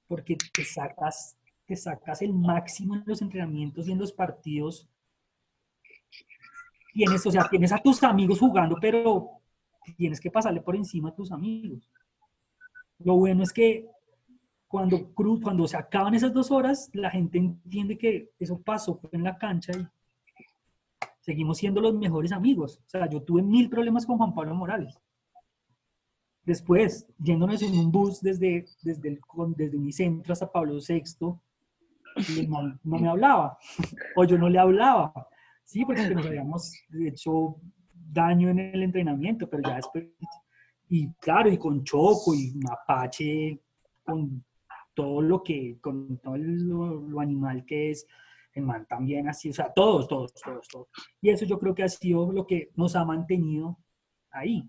Porque 0.09 0.37
te 0.37 0.65
sacas, 0.65 1.37
te 1.67 1.77
sacas 1.77 2.23
el 2.23 2.33
máximo 2.33 2.97
en 2.97 3.05
los 3.07 3.21
entrenamientos 3.21 3.87
y 3.87 3.93
en 3.93 3.99
los 3.99 4.13
partidos. 4.13 4.89
Tienes, 6.93 7.25
o 7.25 7.31
sea, 7.31 7.49
tienes 7.49 7.73
a 7.73 7.79
tus 7.79 8.03
amigos 8.03 8.41
jugando, 8.41 8.77
pero 8.81 9.43
tienes 9.97 10.21
que 10.21 10.31
pasarle 10.31 10.63
por 10.63 10.75
encima 10.75 11.11
a 11.11 11.15
tus 11.15 11.31
amigos. 11.31 11.89
Lo 12.99 13.17
bueno 13.17 13.43
es 13.43 13.53
que 13.53 13.87
cuando, 14.71 15.13
cuando 15.15 15.67
se 15.67 15.77
acaban 15.77 16.15
esas 16.15 16.33
dos 16.33 16.53
horas, 16.53 16.91
la 16.93 17.11
gente 17.11 17.39
entiende 17.39 17.99
que 17.99 18.31
eso 18.39 18.63
pasó 18.63 19.01
en 19.11 19.25
la 19.25 19.37
cancha 19.37 19.73
y 19.73 20.45
seguimos 21.19 21.59
siendo 21.59 21.81
los 21.81 21.93
mejores 21.93 22.31
amigos. 22.31 22.81
O 22.87 22.89
sea, 22.89 23.09
yo 23.09 23.21
tuve 23.21 23.43
mil 23.43 23.69
problemas 23.69 24.07
con 24.07 24.17
Juan 24.17 24.33
Pablo 24.33 24.55
Morales. 24.55 24.97
Después, 26.45 27.05
yéndonos 27.19 27.61
en 27.63 27.77
un 27.81 27.91
bus 27.91 28.21
desde, 28.21 28.65
desde, 28.83 29.09
el, 29.09 29.21
desde 29.57 29.77
Unicentro 29.77 30.33
hasta 30.33 30.53
Pablo 30.53 30.79
VI, 30.89 31.03
no 32.47 32.79
me 32.85 33.09
hablaba, 33.09 33.59
o 34.15 34.23
yo 34.25 34.39
no 34.39 34.49
le 34.49 34.61
hablaba, 34.61 35.13
¿sí? 35.65 35.85
Porque 35.85 36.15
nos 36.15 36.27
habíamos 36.27 36.73
hecho 36.93 37.57
daño 37.93 38.51
en 38.51 38.61
el 38.61 38.85
entrenamiento, 38.85 39.51
pero 39.51 39.65
ya 39.69 39.75
después, 39.75 40.07
y 40.89 41.09
claro, 41.15 41.51
y 41.51 41.59
con 41.59 41.83
Choco 41.83 42.37
y 42.37 42.53
Mapache, 42.55 43.61
con 44.05 44.45
todo 45.01 45.23
lo 45.23 45.43
que, 45.43 45.79
con 45.81 46.19
todo 46.19 46.37
lo, 46.37 47.21
animal 47.21 47.65
que 47.65 47.91
es, 47.91 48.07
el 48.53 48.65
man 48.65 48.87
también 48.87 49.29
así, 49.29 49.49
o 49.49 49.53
sea, 49.55 49.73
todos, 49.73 50.07
todos, 50.07 50.35
todos, 50.35 50.69
todos. 50.69 50.89
Y 51.23 51.31
eso 51.31 51.47
yo 51.47 51.59
creo 51.59 51.75
que 51.75 51.85
ha 51.85 51.89
sido 51.89 52.31
lo 52.31 52.47
que 52.47 52.71
nos 52.77 52.95
ha 52.97 53.05
mantenido 53.07 53.79
ahí, 54.31 54.69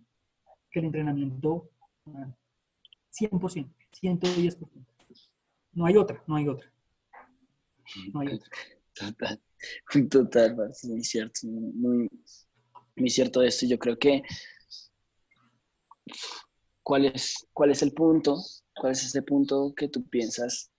que 0.70 0.80
el 0.80 0.86
entrenamiento, 0.86 1.70
100%, 2.06 3.74
110%. 4.02 4.70
No 5.74 5.86
hay 5.86 5.98
otra, 5.98 6.24
no 6.28 6.36
hay 6.38 6.48
otra. 6.48 6.72
No 8.13 8.22
hay 8.22 8.28
otra. 8.30 8.50
Total, 8.94 9.41
total, 10.10 10.56
muy 10.84 11.04
cierto, 11.04 11.41
muy, 11.46 12.10
muy 12.96 13.10
cierto 13.10 13.41
esto. 13.41 13.65
Yo 13.65 13.78
creo 13.78 14.00
que, 14.00 14.24
¿cuál 16.84 17.06
es, 17.06 17.48
¿cuál 17.52 17.72
es 17.72 17.82
el 17.82 17.91
punto? 17.91 18.38
¿Cuál 18.75 18.93
es 18.93 19.03
este 19.05 19.21
punto 19.21 19.73
que 19.75 19.88
tú 19.89 20.07
piensas 20.07 20.71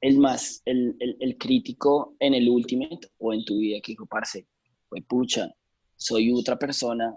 el 0.00 0.18
más, 0.18 0.62
el, 0.66 0.96
el, 0.98 1.38
crítico 1.38 2.14
en 2.20 2.34
el 2.34 2.48
Ultimate 2.48 3.10
o 3.18 3.32
en 3.32 3.44
tu 3.44 3.56
vida 3.56 3.80
que 3.82 3.92
dijo, 3.92 4.06
parce, 4.06 4.46
fue 4.88 5.00
pucha, 5.02 5.50
soy 5.96 6.32
otra 6.32 6.58
persona, 6.58 7.16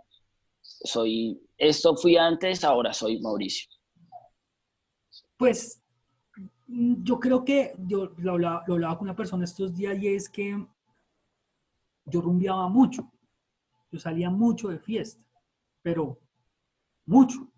soy, 0.62 1.40
esto 1.58 1.96
fui 1.96 2.16
antes, 2.16 2.64
ahora 2.64 2.94
soy 2.94 3.20
Mauricio? 3.20 3.70
Pues 5.38 5.82
yo 6.68 7.20
creo 7.20 7.44
que 7.44 7.76
yo 7.78 8.14
lo 8.18 8.34
hablaba, 8.34 8.98
con 8.98 9.08
una 9.08 9.16
persona 9.16 9.46
estos 9.46 9.74
días 9.74 9.98
y 10.02 10.08
es 10.08 10.30
que 10.30 10.66
yo 12.06 12.22
rumbeaba 12.22 12.68
mucho. 12.70 13.12
Yo 13.92 14.00
salía 14.00 14.30
mucho 14.30 14.70
de 14.70 14.80
fiesta, 14.80 15.24
pero 15.82 16.20
mucho. 17.06 17.50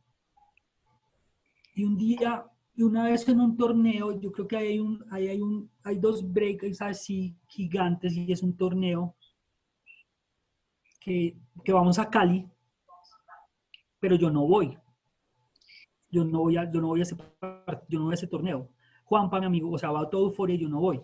Y 1.79 1.85
un 1.85 1.95
día, 1.95 2.45
y 2.75 2.83
una 2.83 3.05
vez 3.05 3.25
en 3.29 3.39
un 3.39 3.55
torneo, 3.55 4.19
yo 4.19 4.33
creo 4.33 4.45
que 4.45 4.57
hay, 4.57 4.79
un, 4.79 5.01
hay, 5.11 5.39
un, 5.39 5.71
hay 5.81 5.97
dos 5.97 6.29
breaks 6.29 6.81
así 6.81 7.37
gigantes 7.47 8.13
y 8.17 8.29
es 8.29 8.43
un 8.43 8.57
torneo 8.57 9.15
que, 10.99 11.37
que 11.63 11.71
vamos 11.71 11.97
a 11.97 12.09
Cali, 12.09 12.45
pero 13.97 14.17
yo 14.17 14.29
no 14.29 14.45
voy. 14.45 14.77
Yo 16.11 16.25
no 16.25 16.39
voy 16.39 16.57
a, 16.57 16.69
yo 16.69 16.81
no 16.81 16.87
voy 16.87 16.99
a 16.99 17.03
ese, 17.03 18.27
torneo 18.27 18.69
Juanpa, 19.05 19.39
mi 19.39 19.45
amigo, 19.45 19.71
o 19.71 19.77
sea, 19.77 19.91
va 19.91 20.09
todo 20.09 20.25
Euforia 20.25 20.57
y 20.57 20.59
yo 20.59 20.67
no 20.67 20.81
voy. 20.81 21.01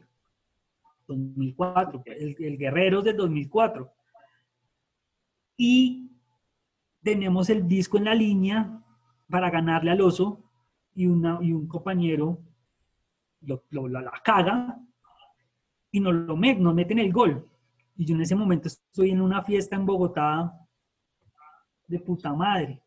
2004, 1.08 2.04
el, 2.06 2.36
el 2.38 2.58
Guerreros 2.58 3.06
del 3.06 3.16
2004. 3.16 3.90
Y 5.56 6.12
tenemos 7.02 7.50
el 7.50 7.66
disco 7.66 7.98
en 7.98 8.04
la 8.04 8.14
línea 8.14 8.84
para 9.30 9.50
ganarle 9.50 9.92
al 9.92 10.02
oso 10.02 10.42
y, 10.96 11.06
una, 11.06 11.38
y 11.42 11.54
un 11.54 11.68
compañero 11.68 12.40
lo, 13.42 13.88
la, 13.88 14.12
caga 14.24 14.80
y 15.92 16.00
nos 16.00 16.14
lo 16.14 16.36
met, 16.36 16.58
nos 16.58 16.74
meten 16.74 17.00
el 17.00 17.12
gol. 17.12 17.48
Y 17.96 18.06
yo 18.06 18.16
en 18.16 18.22
ese 18.22 18.36
momento 18.36 18.68
estoy 18.68 19.12
en 19.12 19.22
una 19.22 19.44
fiesta 19.44 19.76
en 19.76 19.86
Bogotá 19.86 20.52
de 21.88 22.00
puta 22.00 22.34
madre. 22.34 22.82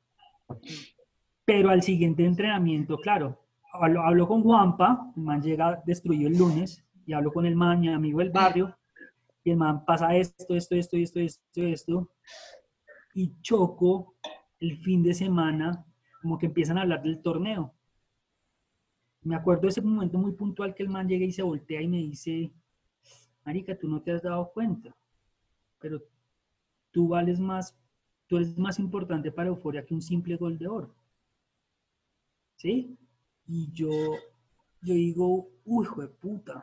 Pero 1.45 1.71
al 1.71 1.83
siguiente 1.83 2.25
entrenamiento, 2.25 2.99
claro, 2.99 3.39
hablo, 3.73 4.27
con 4.27 4.43
Juanpa, 4.43 5.13
el 5.17 5.23
man 5.23 5.41
llega 5.41 5.83
destruido 5.87 6.29
el 6.29 6.37
lunes, 6.37 6.85
y 7.07 7.13
hablo 7.13 7.33
con 7.33 7.47
el 7.47 7.57
man, 7.57 7.81
mi 7.81 7.89
amigo 7.89 8.19
del 8.19 8.31
barrio, 8.31 8.77
y 9.43 9.51
el 9.51 9.57
man 9.57 9.85
pasa 9.85 10.15
esto, 10.15 10.55
esto, 10.55 10.75
esto, 10.75 10.97
esto, 10.97 11.21
esto, 11.21 11.63
esto, 11.63 12.11
y 13.15 13.41
choco 13.41 14.17
el 14.61 14.77
fin 14.79 15.03
de 15.03 15.15
semana, 15.15 15.87
como 16.21 16.37
que 16.37 16.47
empiezan 16.47 16.77
a 16.77 16.83
hablar 16.83 17.03
del 17.03 17.23
torneo. 17.23 17.78
Me 19.29 19.37
acuerdo 19.37 19.63
de 19.63 19.69
ese 19.69 19.83
momento 19.83 20.19
muy 20.19 20.33
puntual 20.33 20.75
que 20.75 20.83
el 20.83 20.89
man 20.89 21.07
llega 21.07 21.25
y 21.25 21.33
se 21.33 21.43
voltea 21.43 21.83
y 21.83 21.89
me 21.89 21.99
dice, 21.99 22.51
Marica, 23.45 23.79
tú 23.79 23.89
no 23.89 24.01
te 24.01 24.13
has 24.13 24.23
dado 24.23 24.51
cuenta, 24.53 24.95
pero 25.79 26.03
tú 26.91 27.09
vales 27.09 27.39
más, 27.39 27.77
tú 28.27 28.37
eres 28.39 28.57
más 28.59 28.79
importante 28.79 29.31
para 29.31 29.49
Euforia 29.49 29.85
que 29.85 29.95
un 29.95 30.03
simple 30.03 30.37
gol 30.37 30.59
de 30.59 30.69
oro. 30.69 30.95
¿Sí? 32.57 32.99
y 33.49 33.73
yo, 33.73 33.89
yo 34.83 34.95
digo, 34.95 35.51
uy, 35.65 35.85
hijo 35.85 36.03
de 36.03 36.09
puta, 36.09 36.63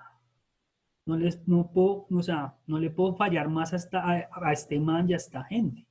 no, 1.06 1.18
les, 1.18 1.48
no, 1.48 1.72
puedo, 1.72 2.08
o 2.10 2.24
sea, 2.24 2.56
no 2.68 2.80
le 2.80 2.90
puedo 2.90 3.16
fallar 3.16 3.50
más 3.50 3.74
a, 3.74 4.30
a, 4.32 4.52
este 4.52 4.80
man 4.80 5.10
y 5.10 5.14
a 5.14 5.18
esta 5.18 5.44
gente. 5.44 5.86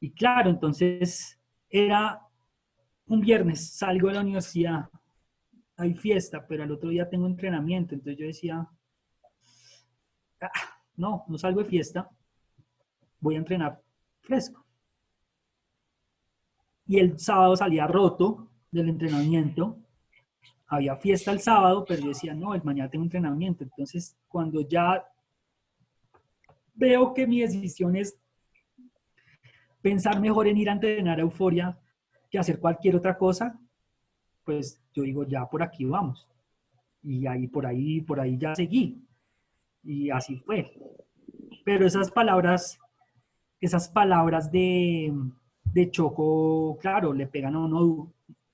Y 0.00 0.10
claro, 0.10 0.50
entonces 0.50 1.38
era 1.68 2.20
un 3.06 3.20
viernes, 3.20 3.70
salgo 3.70 4.08
de 4.08 4.14
la 4.14 4.20
universidad, 4.20 4.88
hay 5.80 5.94
fiesta, 5.94 6.46
pero 6.46 6.62
al 6.62 6.72
otro 6.72 6.90
día 6.90 7.08
tengo 7.08 7.26
entrenamiento, 7.26 7.94
entonces 7.94 8.18
yo 8.18 8.26
decía, 8.26 8.68
ah, 10.40 10.50
no, 10.96 11.24
no 11.28 11.38
salgo 11.38 11.62
de 11.62 11.68
fiesta, 11.68 12.08
voy 13.18 13.34
a 13.34 13.38
entrenar 13.38 13.80
fresco. 14.20 14.64
Y 16.86 16.98
el 16.98 17.18
sábado 17.18 17.56
salía 17.56 17.86
roto 17.86 18.48
del 18.70 18.88
entrenamiento 18.88 19.78
había 20.70 20.96
fiesta 20.96 21.32
el 21.32 21.40
sábado, 21.40 21.84
pero 21.84 22.00
yo 22.00 22.08
decía, 22.08 22.32
no, 22.32 22.54
el 22.54 22.62
mañana 22.62 22.88
tengo 22.88 23.04
entrenamiento. 23.04 23.64
Entonces, 23.64 24.16
cuando 24.28 24.60
ya 24.60 25.04
veo 26.74 27.12
que 27.12 27.26
mi 27.26 27.40
decisión 27.40 27.96
es 27.96 28.16
pensar 29.82 30.20
mejor 30.20 30.46
en 30.46 30.56
ir 30.56 30.70
a 30.70 30.74
entrenar 30.74 31.18
a 31.18 31.22
Euforia 31.22 31.76
que 32.30 32.38
hacer 32.38 32.60
cualquier 32.60 32.94
otra 32.94 33.18
cosa, 33.18 33.58
pues 34.50 34.80
yo 34.92 35.04
digo, 35.04 35.24
ya 35.24 35.48
por 35.48 35.62
aquí 35.62 35.84
vamos. 35.84 36.26
Y 37.04 37.24
ahí, 37.28 37.46
por 37.46 37.66
ahí, 37.66 38.00
por 38.00 38.18
ahí 38.18 38.36
ya 38.36 38.52
seguí. 38.52 39.00
Y 39.84 40.10
así 40.10 40.38
fue. 40.38 40.76
Pero 41.64 41.86
esas 41.86 42.10
palabras, 42.10 42.80
esas 43.60 43.88
palabras 43.88 44.50
de, 44.50 45.14
de 45.62 45.90
Choco, 45.92 46.76
claro, 46.80 47.12
le 47.12 47.28
pegan 47.28 47.54
a 47.54 47.60
uno 47.60 48.12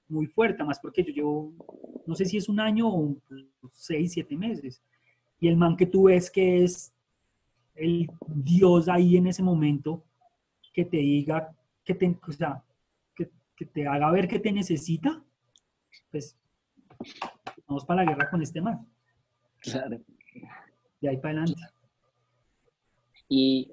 muy 0.09 0.27
fuerte, 0.27 0.63
más 0.65 0.79
porque 0.79 1.03
yo 1.03 1.15
llevo, 1.15 1.53
no 2.07 2.15
sé 2.15 2.27
si 2.27 2.37
es 2.37 2.51
un 2.51 2.61
año 2.61 2.89
o 2.89 3.17
seis, 3.73 4.13
siete 4.13 4.37
meses. 4.37 4.83
Y 5.41 5.49
el 5.49 5.57
man 5.57 5.79
que 5.79 5.87
tú 5.87 6.05
ves 6.05 6.31
que 6.31 6.63
es 6.63 6.93
el 7.75 8.11
Dios 8.27 8.91
ahí 8.91 9.17
en 9.17 9.29
ese 9.29 9.43
momento, 9.43 10.03
que 10.75 10.85
te 10.85 10.99
diga, 10.99 11.57
que 11.87 11.95
te, 11.95 12.19
o 12.29 12.33
sea, 12.33 12.63
que, 13.15 13.31
que 13.57 13.65
te 13.65 13.87
haga 13.87 14.11
ver 14.11 14.29
que 14.29 14.39
te 14.39 14.53
necesita, 14.53 15.23
pues 16.17 16.37
vamos 17.67 17.85
para 17.85 18.05
la 18.05 18.11
guerra 18.11 18.31
con 18.31 18.43
este 18.43 18.61
man. 18.61 18.87
Claro. 19.61 19.99
De 21.01 21.09
ahí 21.09 21.17
para 21.19 21.43
adelante. 21.43 21.61
Y 23.29 23.73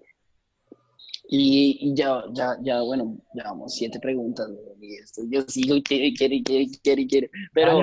y, 1.35 1.95
ya, 1.95 2.23
ya, 2.33 2.57
ya, 2.61 2.81
bueno, 2.81 3.17
llevamos 3.33 3.73
siete 3.73 3.99
preguntas. 3.99 4.47
Y 4.79 4.95
esto, 4.95 5.21
yo 5.29 5.41
sigo 5.47 5.75
y 5.75 5.81
quiero, 5.81 6.05
y 6.05 6.13
quiero, 6.13 6.35
y 6.35 6.43
quiero, 6.43 7.01
y 7.01 7.07
quiero, 7.07 7.27
Pero 7.53 7.81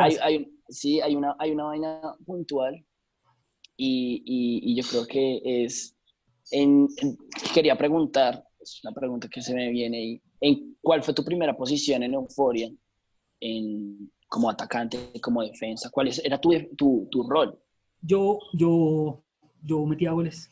hay, 0.00 0.16
hay, 0.22 0.52
sí, 0.68 1.00
hay 1.00 1.14
una, 1.14 1.36
hay 1.38 1.52
una 1.52 1.64
vaina 1.64 2.16
puntual 2.24 2.84
y, 3.76 4.22
y, 4.24 4.72
y 4.72 4.76
yo 4.76 4.88
creo 4.88 5.06
que 5.06 5.40
es, 5.44 5.94
en, 6.50 6.88
quería 7.54 7.76
preguntar, 7.76 8.44
es 8.60 8.80
una 8.82 8.92
pregunta 8.92 9.28
que 9.28 9.42
se 9.42 9.54
me 9.54 9.70
viene 9.70 9.98
ahí, 9.98 10.22
¿en 10.40 10.76
cuál 10.80 11.02
fue 11.02 11.14
tu 11.14 11.22
primera 11.22 11.56
posición 11.56 12.02
en 12.02 12.14
Euphoria? 12.14 12.70
En, 13.40 14.10
como 14.28 14.48
atacante, 14.48 15.12
como 15.20 15.42
defensa, 15.42 15.90
¿cuál 15.90 16.10
era 16.22 16.38
tu, 16.38 16.50
tu, 16.76 17.08
tu 17.10 17.28
rol? 17.28 17.58
Yo, 18.00 18.38
yo, 18.52 19.22
yo 19.62 19.84
metía 19.86 20.12
goles. 20.12 20.48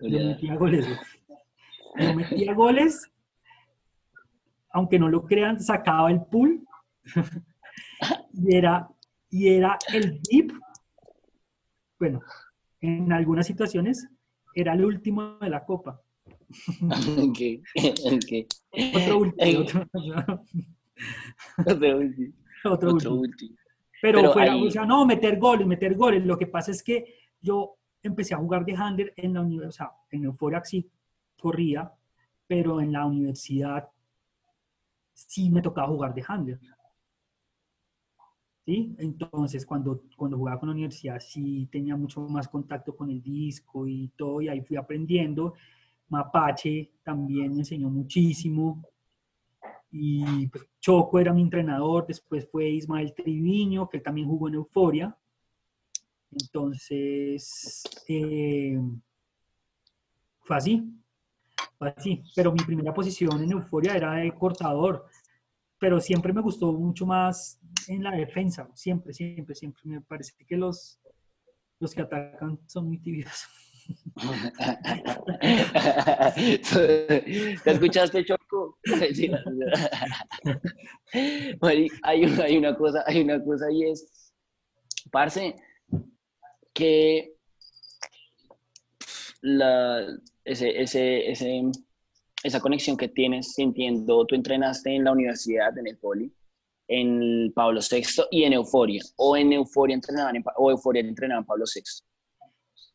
Yo 0.00 0.18
metía 0.18 0.56
goles. 0.56 0.86
Yo 1.96 2.14
metía 2.14 2.54
goles, 2.54 3.10
aunque 4.70 4.98
no 4.98 5.08
lo 5.08 5.24
crean, 5.24 5.60
sacaba 5.60 6.10
el 6.10 6.22
pool 6.24 6.66
y 8.32 8.56
era, 8.56 8.88
y 9.30 9.48
era 9.48 9.78
el 9.92 10.20
deep. 10.22 10.52
Bueno, 11.98 12.20
en 12.80 13.12
algunas 13.12 13.46
situaciones 13.46 14.08
era 14.54 14.74
el 14.74 14.84
último 14.84 15.38
de 15.38 15.50
la 15.50 15.64
copa. 15.64 16.00
Okay, 17.30 17.62
okay. 18.12 18.46
Otro 18.94 19.18
último. 19.18 19.60
Otro 19.60 19.88
Otro, 22.64 23.14
último. 23.14 23.56
Pero, 24.00 24.32
fuera, 24.32 24.56
o 24.56 24.70
sea, 24.70 24.84
no, 24.84 25.04
meter 25.06 25.38
goles, 25.38 25.66
meter 25.66 25.94
goles. 25.94 26.24
Lo 26.24 26.38
que 26.38 26.46
pasa 26.46 26.70
es 26.70 26.82
que 26.82 27.14
yo 27.40 27.76
empecé 28.02 28.34
a 28.34 28.38
jugar 28.38 28.64
de 28.64 28.74
handler 28.76 29.12
en 29.16 29.34
la 29.34 29.40
universidad, 29.40 29.88
en 30.10 30.24
Euphoria 30.24 30.62
sí 30.64 30.88
corría, 31.40 31.90
pero 32.46 32.80
en 32.80 32.92
la 32.92 33.06
universidad 33.06 33.88
sí 35.12 35.50
me 35.50 35.62
tocaba 35.62 35.88
jugar 35.88 36.14
de 36.14 36.24
handler. 36.26 36.60
¿Sí? 38.64 38.94
Entonces, 38.98 39.66
cuando, 39.66 40.04
cuando 40.16 40.38
jugaba 40.38 40.58
con 40.58 40.70
la 40.70 40.74
universidad, 40.74 41.20
sí 41.20 41.68
tenía 41.70 41.96
mucho 41.96 42.20
más 42.22 42.48
contacto 42.48 42.96
con 42.96 43.10
el 43.10 43.22
disco 43.22 43.86
y 43.86 44.08
todo, 44.16 44.40
y 44.40 44.48
ahí 44.48 44.62
fui 44.62 44.76
aprendiendo. 44.76 45.54
Mapache 46.08 46.92
también 47.02 47.52
me 47.52 47.60
enseñó 47.60 47.90
muchísimo. 47.90 48.82
Y 49.96 50.48
pues, 50.48 50.66
Choco 50.80 51.20
era 51.20 51.32
mi 51.32 51.42
entrenador, 51.42 52.04
después 52.04 52.48
fue 52.50 52.68
Ismael 52.68 53.14
Triviño, 53.14 53.88
que 53.88 54.00
también 54.00 54.26
jugó 54.26 54.48
en 54.48 54.54
Euforia. 54.54 55.16
Entonces, 56.32 57.84
eh, 58.08 58.76
fue 60.40 60.56
así, 60.56 61.00
fue 61.78 61.94
así. 61.96 62.24
Pero 62.34 62.50
mi 62.50 62.64
primera 62.64 62.92
posición 62.92 63.40
en 63.40 63.52
Euforia 63.52 63.94
era 63.94 64.14
de 64.14 64.34
cortador, 64.34 65.06
pero 65.78 66.00
siempre 66.00 66.32
me 66.32 66.42
gustó 66.42 66.72
mucho 66.72 67.06
más 67.06 67.60
en 67.86 68.02
la 68.02 68.10
defensa, 68.10 68.68
siempre, 68.74 69.12
siempre, 69.12 69.54
siempre. 69.54 69.82
Me 69.84 70.00
parece 70.00 70.32
que 70.44 70.56
los, 70.56 70.98
los 71.78 71.94
que 71.94 72.02
atacan 72.02 72.58
son 72.66 72.88
muy 72.88 72.98
tibios. 72.98 73.46
¿Te 77.62 77.70
escuchaste, 77.70 78.24
Choco? 78.24 78.43
Hay, 81.62 81.88
hay, 82.02 82.56
una 82.56 82.76
cosa, 82.76 83.04
hay 83.06 83.20
una 83.22 83.42
cosa 83.42 83.70
y 83.70 83.84
es, 83.90 84.32
parce, 85.10 85.54
que 86.72 87.34
la, 89.42 90.06
ese, 90.44 90.82
ese, 90.82 91.30
ese, 91.30 91.62
esa 92.42 92.60
conexión 92.60 92.96
que 92.96 93.08
tienes 93.08 93.54
sintiendo, 93.54 94.26
tú 94.26 94.34
entrenaste 94.34 94.94
en 94.94 95.04
la 95.04 95.12
universidad, 95.12 95.76
en 95.78 95.86
el 95.86 95.96
poli, 95.98 96.32
en 96.88 97.52
Pablo 97.54 97.80
VI 97.80 98.24
y 98.30 98.44
en 98.44 98.52
Euforia, 98.52 99.02
o 99.16 99.36
en 99.36 99.52
Euforia 99.52 99.94
entrenaban 99.94 100.36
en, 100.36 100.44
o 100.56 100.70
Euforia 100.70 101.00
entrenaban 101.00 101.42
en 101.42 101.46
Pablo 101.46 101.64
VI. 101.72 101.82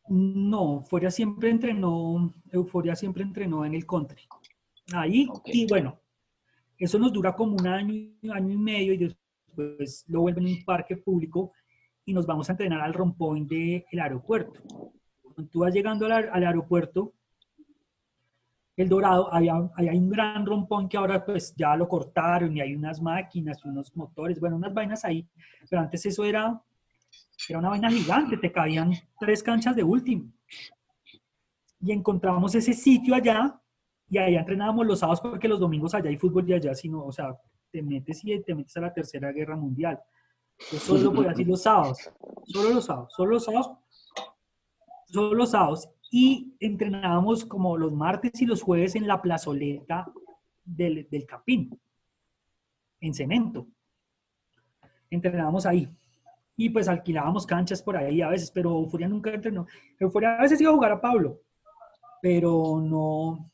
No, 0.08 0.80
Euforia 0.80 1.10
siempre 1.10 1.50
entrenó, 1.50 2.34
Euforia 2.50 2.94
siempre 2.94 3.22
entrenó 3.22 3.64
en 3.64 3.74
el 3.74 3.86
country. 3.86 4.22
Ahí, 4.92 5.28
y 5.46 5.66
bueno, 5.66 6.00
eso 6.78 6.98
nos 6.98 7.12
dura 7.12 7.34
como 7.34 7.56
un 7.56 7.66
año, 7.66 8.12
año 8.32 8.52
y 8.52 8.56
medio 8.56 8.94
y 8.94 8.98
después 8.98 10.04
lo 10.08 10.22
vuelven 10.22 10.46
un 10.46 10.64
parque 10.64 10.96
público 10.96 11.52
y 12.04 12.12
nos 12.12 12.26
vamos 12.26 12.48
a 12.48 12.52
entrenar 12.52 12.80
al 12.80 12.94
rompoint 12.94 13.48
del 13.48 14.00
aeropuerto. 14.00 14.60
Cuando 15.22 15.50
tú 15.50 15.60
vas 15.60 15.74
llegando 15.74 16.06
al, 16.06 16.28
al 16.30 16.44
aeropuerto, 16.44 17.14
el 18.76 18.88
Dorado, 18.88 19.32
había, 19.32 19.54
hay 19.76 19.98
un 19.98 20.08
gran 20.08 20.46
rompón 20.46 20.88
que 20.88 20.96
ahora 20.96 21.24
pues 21.24 21.54
ya 21.54 21.76
lo 21.76 21.86
cortaron 21.86 22.56
y 22.56 22.60
hay 22.60 22.74
unas 22.74 23.00
máquinas 23.00 23.62
unos 23.64 23.94
motores, 23.94 24.40
bueno, 24.40 24.56
unas 24.56 24.72
vainas 24.72 25.04
ahí, 25.04 25.28
pero 25.68 25.82
antes 25.82 26.06
eso 26.06 26.24
era, 26.24 26.60
era 27.48 27.58
una 27.58 27.68
vaina 27.68 27.90
gigante, 27.90 28.38
te 28.38 28.50
cabían 28.50 28.92
tres 29.18 29.42
canchas 29.42 29.76
de 29.76 29.82
último. 29.82 30.32
Y 31.82 31.92
encontramos 31.92 32.54
ese 32.54 32.72
sitio 32.72 33.14
allá 33.14 33.60
y 34.10 34.18
ahí 34.18 34.34
entrenábamos 34.34 34.84
los 34.86 34.98
sábados 34.98 35.20
porque 35.20 35.46
los 35.46 35.60
domingos 35.60 35.94
allá 35.94 36.10
hay 36.10 36.18
fútbol 36.18 36.48
y 36.50 36.52
allá, 36.52 36.74
sino, 36.74 37.04
o 37.04 37.12
sea, 37.12 37.38
te 37.70 37.80
metes 37.80 38.24
y 38.24 38.38
te 38.42 38.54
metes 38.56 38.76
a 38.76 38.80
la 38.80 38.92
Tercera 38.92 39.30
Guerra 39.30 39.56
Mundial. 39.56 40.00
Yo 40.72 40.78
solo 40.78 41.14
podía 41.14 41.30
decir 41.30 41.46
los 41.46 41.62
sábados, 41.62 42.10
solo 42.44 42.70
los 42.70 42.84
sábados, 42.84 43.12
solo 43.14 43.30
los 43.30 43.44
sábados, 43.44 43.70
solo 45.06 45.34
los 45.34 45.50
sábados 45.52 45.88
y 46.10 46.56
entrenábamos 46.58 47.44
como 47.44 47.78
los 47.78 47.92
martes 47.92 48.42
y 48.42 48.46
los 48.46 48.62
jueves 48.62 48.96
en 48.96 49.06
la 49.06 49.22
plazoleta 49.22 50.12
del, 50.64 51.06
del 51.08 51.24
Capín, 51.24 51.80
en 53.00 53.14
cemento. 53.14 53.68
Entrenábamos 55.08 55.66
ahí. 55.66 55.88
Y 56.56 56.68
pues 56.68 56.88
alquilábamos 56.88 57.46
canchas 57.46 57.80
por 57.80 57.96
ahí 57.96 58.20
a 58.20 58.28
veces, 58.28 58.50
pero 58.50 58.70
Euforia 58.76 59.08
nunca 59.08 59.30
entrenó. 59.30 59.66
Euforia 60.00 60.34
a 60.34 60.42
veces 60.42 60.60
iba 60.60 60.70
a 60.70 60.74
jugar 60.74 60.92
a 60.92 61.00
Pablo, 61.00 61.40
pero 62.20 62.80
no, 62.80 63.50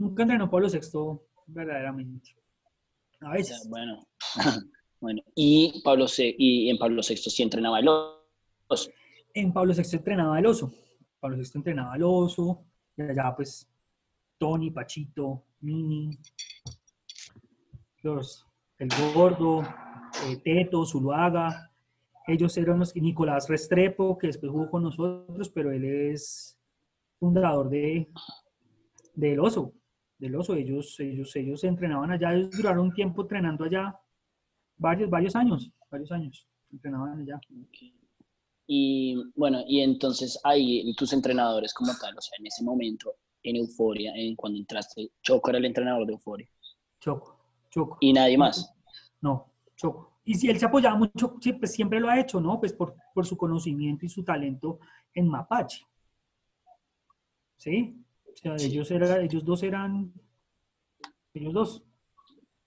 nunca 0.00 0.22
entrenó 0.22 0.50
Pablo 0.50 0.68
VI 0.68 1.20
verdaderamente. 1.46 2.34
A 3.20 3.32
veces. 3.32 3.68
Bueno, 3.68 4.08
bueno. 5.00 5.22
Y, 5.34 5.80
Pablo 5.84 6.08
C, 6.08 6.34
y 6.36 6.70
en 6.70 6.78
Pablo 6.78 7.02
VI 7.06 7.16
sí 7.16 7.42
entrenaba 7.42 7.78
el 7.78 7.88
oso. 7.88 8.90
En 9.34 9.52
Pablo 9.52 9.74
VI 9.74 9.96
entrenaba 9.96 10.38
el 10.38 10.46
oso. 10.46 10.72
Pablo 11.20 11.36
VI 11.36 11.50
entrenaba 11.54 11.92
al 11.92 12.02
oso, 12.02 12.64
y 12.96 13.02
allá 13.02 13.34
pues 13.36 13.68
Tony, 14.38 14.70
Pachito, 14.70 15.44
Mini, 15.60 16.18
los, 18.02 18.46
el 18.78 18.88
gordo, 19.12 19.62
eh, 20.26 20.38
Teto, 20.42 20.86
Zuluaga, 20.86 21.70
ellos 22.26 22.56
eran 22.56 22.78
los 22.78 22.96
Nicolás 22.96 23.48
Restrepo, 23.50 24.16
que 24.16 24.28
después 24.28 24.50
jugó 24.50 24.70
con 24.70 24.82
nosotros, 24.84 25.50
pero 25.50 25.70
él 25.72 25.84
es 25.84 26.58
fundador 27.18 27.68
de 27.68 28.08
del 29.14 29.40
oso, 29.40 29.74
del 30.20 30.36
oso, 30.36 30.54
ellos, 30.54 31.00
ellos, 31.00 31.34
ellos 31.34 31.64
entrenaban 31.64 32.10
allá, 32.10 32.34
ellos 32.34 32.50
duraron 32.50 32.86
un 32.86 32.94
tiempo 32.94 33.22
entrenando 33.22 33.64
allá, 33.64 33.98
varios, 34.76 35.08
varios 35.08 35.34
años, 35.34 35.72
varios 35.90 36.12
años, 36.12 36.46
entrenaban 36.70 37.20
allá. 37.20 37.40
Y 38.66 39.16
bueno, 39.34 39.62
y 39.66 39.80
entonces 39.80 40.38
ahí 40.44 40.94
tus 40.94 41.14
entrenadores 41.14 41.72
como 41.72 41.92
tal, 41.98 42.16
o 42.16 42.20
sea, 42.20 42.36
en 42.38 42.46
ese 42.46 42.62
momento, 42.62 43.14
en 43.42 43.56
Euforia, 43.56 44.12
en 44.14 44.36
cuando 44.36 44.58
entraste, 44.58 45.10
Choco 45.22 45.48
era 45.48 45.58
el 45.58 45.64
entrenador 45.64 46.06
de 46.06 46.12
Euforia. 46.12 46.48
Choco, 47.00 47.40
Choco. 47.70 47.96
¿Y 48.00 48.12
nadie 48.12 48.36
más? 48.36 48.74
No, 49.22 49.46
Choco. 49.74 50.18
Y 50.26 50.34
si 50.34 50.50
él 50.50 50.58
se 50.58 50.66
apoyaba 50.66 50.96
mucho, 50.96 51.38
siempre, 51.40 51.66
siempre 51.66 51.98
lo 51.98 52.10
ha 52.10 52.20
hecho, 52.20 52.40
¿no? 52.42 52.60
Pues 52.60 52.74
por, 52.74 52.94
por 53.14 53.24
su 53.24 53.38
conocimiento 53.38 54.04
y 54.04 54.10
su 54.10 54.22
talento 54.22 54.80
en 55.14 55.26
Mapache. 55.28 55.86
¿Sí? 57.56 58.04
Sea, 58.40 58.56
ellos, 58.56 58.90
era, 58.90 59.20
ellos 59.20 59.44
dos 59.44 59.62
eran, 59.62 60.14
ellos 61.34 61.52
dos, 61.52 61.82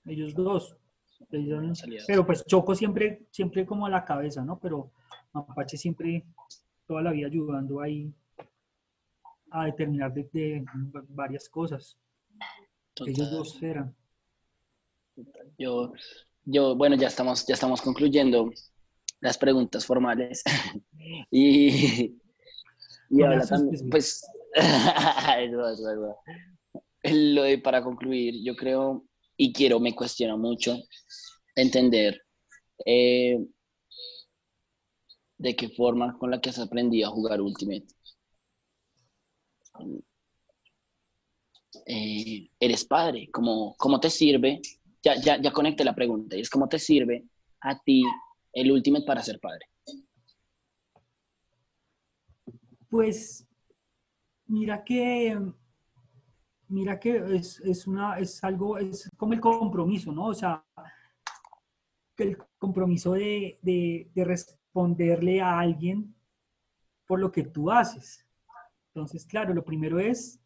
ellos 0.05 0.35
dos. 0.35 0.77
pero 2.05 2.27
pues 2.27 2.45
Choco 2.45 2.75
siempre, 2.75 3.25
siempre 3.31 3.65
como 3.65 3.87
a 3.87 3.89
la 3.89 4.05
cabeza, 4.05 4.45
¿no? 4.45 4.59
Pero 4.59 4.91
Mapache 5.33 5.75
siempre, 5.77 6.25
toda 6.85 7.01
la 7.01 7.11
vida 7.11 7.25
ayudando 7.25 7.81
ahí 7.81 8.13
a 9.49 9.65
determinar 9.65 10.13
de, 10.13 10.63
varias 11.09 11.49
cosas. 11.49 11.97
Ellos 13.07 13.31
dos 13.31 13.63
eran. 13.63 13.95
Yo, 15.57 15.91
yo, 16.45 16.75
bueno, 16.75 16.95
ya 16.97 17.07
estamos, 17.07 17.47
ya 17.47 17.55
estamos 17.55 17.81
concluyendo 17.81 18.51
las 19.21 19.39
preguntas 19.39 19.87
formales. 19.87 20.43
y, 21.31 22.15
y 23.09 23.23
ahora 23.23 23.43
también, 23.43 23.89
pues, 23.89 24.23
lo 27.11 27.63
para 27.63 27.83
concluir, 27.83 28.35
yo 28.43 28.55
creo 28.55 29.05
y 29.35 29.51
quiero, 29.51 29.79
me 29.79 29.95
cuestiono 29.95 30.37
mucho 30.37 30.77
entender 31.55 32.21
eh, 32.85 33.39
de 35.37 35.55
qué 35.55 35.69
forma 35.69 36.17
con 36.17 36.31
la 36.31 36.39
que 36.39 36.49
has 36.49 36.59
aprendido 36.59 37.07
a 37.07 37.11
jugar 37.11 37.41
Ultimate. 37.41 37.87
Eh, 41.85 42.49
eres 42.59 42.85
padre, 42.85 43.29
¿cómo, 43.31 43.75
¿cómo, 43.77 43.99
te 43.99 44.09
sirve? 44.09 44.61
Ya, 45.01 45.15
ya, 45.15 45.41
ya 45.41 45.51
conecté 45.51 45.83
la 45.83 45.95
pregunta, 45.95 46.37
y 46.37 46.41
es 46.41 46.49
cómo 46.49 46.69
te 46.69 46.79
sirve 46.79 47.25
a 47.59 47.79
ti 47.79 48.03
el 48.53 48.71
Ultimate 48.71 49.05
para 49.05 49.23
ser 49.23 49.39
padre. 49.39 49.65
Pues 52.89 53.45
mira 54.47 54.83
que 54.83 55.37
mira 56.73 56.99
que 56.99 57.35
es, 57.35 57.59
es, 57.59 57.87
una, 57.87 58.17
es 58.17 58.43
algo, 58.43 58.77
es 58.77 59.09
como 59.15 59.33
el 59.33 59.39
compromiso, 59.39 60.11
¿no? 60.11 60.27
O 60.27 60.33
sea, 60.33 60.65
el 62.17 62.37
compromiso 62.57 63.13
de, 63.13 63.59
de, 63.61 64.09
de, 64.13 64.23
responderle 64.23 65.41
a 65.41 65.59
alguien 65.59 66.15
por 67.05 67.19
lo 67.19 67.31
que 67.31 67.43
tú 67.43 67.71
haces. 67.71 68.25
Entonces, 68.87 69.25
claro, 69.25 69.53
lo 69.53 69.63
primero 69.63 69.99
es 69.99 70.39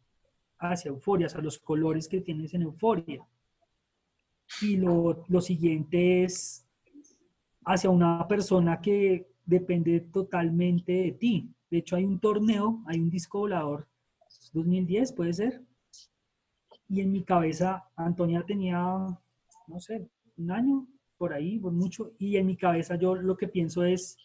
hacia 0.58 0.90
euforia, 0.90 1.28
a 1.34 1.40
los 1.40 1.58
colores 1.58 2.08
que 2.08 2.20
tienes 2.20 2.52
en 2.54 2.62
euforia. 2.62 3.26
Y 4.62 4.76
lo, 4.76 5.24
lo 5.28 5.40
siguiente 5.40 6.24
es 6.24 6.66
hacia 7.64 7.90
una 7.90 8.26
persona 8.26 8.80
que 8.80 9.30
depende 9.44 10.00
totalmente 10.00 10.92
de 10.92 11.12
ti. 11.12 11.54
De 11.70 11.78
hecho, 11.78 11.96
hay 11.96 12.04
un 12.04 12.18
torneo, 12.18 12.82
hay 12.86 12.98
un 12.98 13.10
disco 13.10 13.40
volador, 13.40 13.86
2010 14.52 15.12
puede 15.12 15.32
ser. 15.32 15.62
Y 16.88 17.00
en 17.00 17.12
mi 17.12 17.22
cabeza, 17.22 17.84
Antonia 17.96 18.42
tenía, 18.46 18.78
no 18.78 19.80
sé, 19.80 20.08
un 20.36 20.50
año, 20.50 20.86
por 21.18 21.32
ahí, 21.32 21.58
por 21.58 21.72
mucho, 21.72 22.12
y 22.18 22.36
en 22.36 22.46
mi 22.46 22.56
cabeza 22.56 22.96
yo 22.96 23.14
lo 23.14 23.36
que 23.36 23.48
pienso 23.48 23.84
es, 23.84 24.16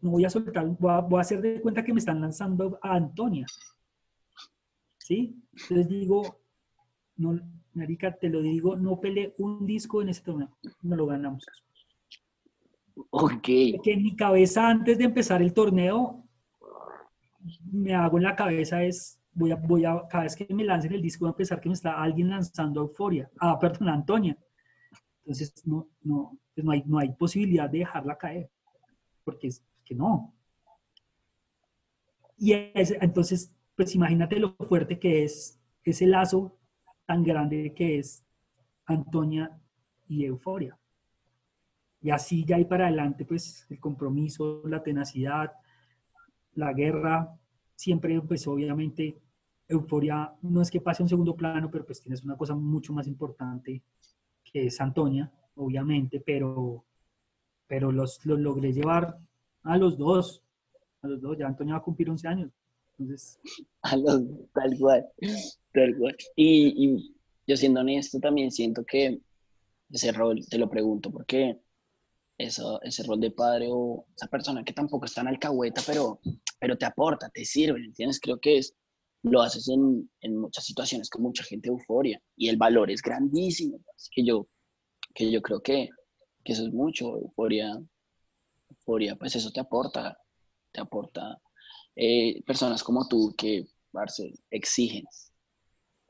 no 0.00 0.10
voy 0.10 0.24
a 0.24 0.30
soltar, 0.30 0.66
voy 0.66 0.90
a, 0.90 1.20
hacer 1.20 1.40
de 1.40 1.60
cuenta 1.60 1.84
que 1.84 1.92
me 1.92 2.00
están 2.00 2.20
lanzando 2.20 2.78
a 2.82 2.96
Antonia. 2.96 3.46
¿Sí? 4.98 5.40
Entonces 5.52 5.88
digo, 5.88 6.40
no, 7.16 7.40
Marica, 7.74 8.12
te 8.12 8.28
lo 8.28 8.42
digo, 8.42 8.76
no 8.76 9.00
peleé 9.00 9.34
un 9.38 9.64
disco 9.64 10.02
en 10.02 10.10
este 10.10 10.26
torneo, 10.26 10.50
no 10.82 10.96
lo 10.96 11.06
ganamos. 11.06 11.46
Ok. 13.10 13.42
Que 13.42 13.80
en 13.84 14.02
mi 14.02 14.16
cabeza, 14.16 14.68
antes 14.68 14.98
de 14.98 15.04
empezar 15.04 15.42
el 15.42 15.52
torneo, 15.52 16.22
me 17.70 17.94
hago 17.94 18.18
en 18.18 18.24
la 18.24 18.36
cabeza 18.36 18.82
es, 18.82 19.20
voy 19.32 19.50
a, 19.50 19.56
voy 19.56 19.84
a, 19.84 20.02
cada 20.08 20.24
vez 20.24 20.36
que 20.36 20.52
me 20.54 20.64
lancen 20.64 20.92
el 20.92 21.02
disco 21.02 21.24
voy 21.24 21.32
a 21.32 21.36
pensar 21.36 21.60
que 21.60 21.68
me 21.68 21.74
está 21.74 22.00
alguien 22.00 22.30
lanzando 22.30 22.82
Euforia, 22.82 23.30
ah, 23.40 23.58
perdón, 23.58 23.88
Antonia. 23.88 24.36
Entonces, 25.24 25.54
no, 25.66 25.88
no, 26.02 26.38
pues 26.54 26.64
no, 26.64 26.72
hay, 26.72 26.82
no 26.86 26.98
hay 26.98 27.12
posibilidad 27.12 27.68
de 27.68 27.78
dejarla 27.78 28.18
caer, 28.18 28.50
porque 29.24 29.48
es 29.48 29.64
que 29.84 29.94
no. 29.94 30.34
Y 32.36 32.52
entonces, 32.74 33.54
pues 33.76 33.94
imagínate 33.94 34.38
lo 34.38 34.54
fuerte 34.54 34.98
que 34.98 35.24
es 35.24 35.60
ese 35.84 36.06
lazo 36.06 36.58
tan 37.06 37.22
grande 37.22 37.72
que 37.74 37.98
es 37.98 38.24
Antonia 38.86 39.58
y 40.08 40.24
Euforia. 40.24 40.78
Y 42.02 42.10
así 42.10 42.44
ya 42.44 42.56
hay 42.56 42.64
para 42.64 42.86
adelante, 42.86 43.24
pues 43.24 43.64
el 43.70 43.78
compromiso, 43.78 44.62
la 44.66 44.82
tenacidad, 44.82 45.52
la 46.54 46.72
guerra, 46.72 47.38
siempre, 47.76 48.20
pues 48.22 48.46
obviamente, 48.46 49.18
Euforia 49.68 50.32
no 50.42 50.60
es 50.60 50.70
que 50.70 50.80
pase 50.80 51.02
a 51.02 51.04
un 51.04 51.08
segundo 51.08 51.36
plano, 51.36 51.70
pero 51.70 51.86
pues 51.86 52.02
tienes 52.02 52.24
una 52.24 52.36
cosa 52.36 52.54
mucho 52.54 52.92
más 52.92 53.06
importante 53.06 53.82
que 54.44 54.66
es 54.66 54.80
Antonia, 54.80 55.32
obviamente, 55.54 56.20
pero, 56.20 56.84
pero 57.68 57.92
los, 57.92 58.24
los 58.26 58.38
logré 58.38 58.72
llevar 58.72 59.16
a 59.62 59.78
los 59.78 59.96
dos, 59.96 60.42
a 61.02 61.08
los 61.08 61.20
dos, 61.20 61.38
ya 61.38 61.46
Antonia 61.46 61.74
va 61.74 61.80
a 61.80 61.84
cumplir 61.84 62.10
11 62.10 62.28
años, 62.28 62.50
entonces... 62.98 63.40
A 63.84 63.96
los, 63.96 64.22
tal 64.52 64.78
cual, 64.78 65.04
tal 65.72 65.96
cual. 65.98 66.16
Y, 66.36 66.86
y 66.86 67.16
yo 67.48 67.56
siendo 67.56 67.80
honesto 67.80 68.20
también 68.20 68.52
siento 68.52 68.84
que 68.84 69.20
ese 69.90 70.12
rol, 70.12 70.46
te 70.48 70.56
lo 70.56 70.70
pregunto, 70.70 71.10
porque 71.10 71.58
eso, 72.44 72.80
ese 72.82 73.02
rol 73.04 73.20
de 73.20 73.30
padre 73.30 73.68
o 73.70 74.06
esa 74.16 74.26
persona 74.26 74.64
que 74.64 74.72
tampoco 74.72 75.06
está 75.06 75.20
en 75.20 75.28
alcahueta, 75.28 75.82
pero, 75.86 76.20
pero 76.58 76.76
te 76.76 76.84
aporta, 76.84 77.28
te 77.30 77.44
sirve, 77.44 77.80
¿entiendes? 77.84 78.20
Creo 78.20 78.38
que 78.38 78.58
es, 78.58 78.74
lo 79.22 79.42
haces 79.42 79.68
en, 79.68 80.10
en 80.20 80.36
muchas 80.36 80.64
situaciones 80.64 81.08
con 81.08 81.22
mucha 81.22 81.44
gente 81.44 81.68
euforia 81.68 82.20
y 82.36 82.48
el 82.48 82.56
valor 82.56 82.90
es 82.90 83.02
grandísimo. 83.02 83.80
Así 83.94 84.10
que 84.12 84.24
yo, 84.24 84.48
que 85.14 85.30
yo 85.30 85.40
creo 85.42 85.60
que, 85.60 85.88
que 86.44 86.52
eso 86.52 86.66
es 86.66 86.72
mucho, 86.72 87.16
euforia, 87.16 87.80
euforia, 88.70 89.16
pues 89.16 89.36
eso 89.36 89.50
te 89.52 89.60
aporta, 89.60 90.16
te 90.72 90.80
aporta 90.80 91.40
eh, 91.94 92.42
personas 92.44 92.82
como 92.82 93.06
tú 93.06 93.34
que, 93.36 93.66
Marcel, 93.92 94.32
exigen, 94.50 95.04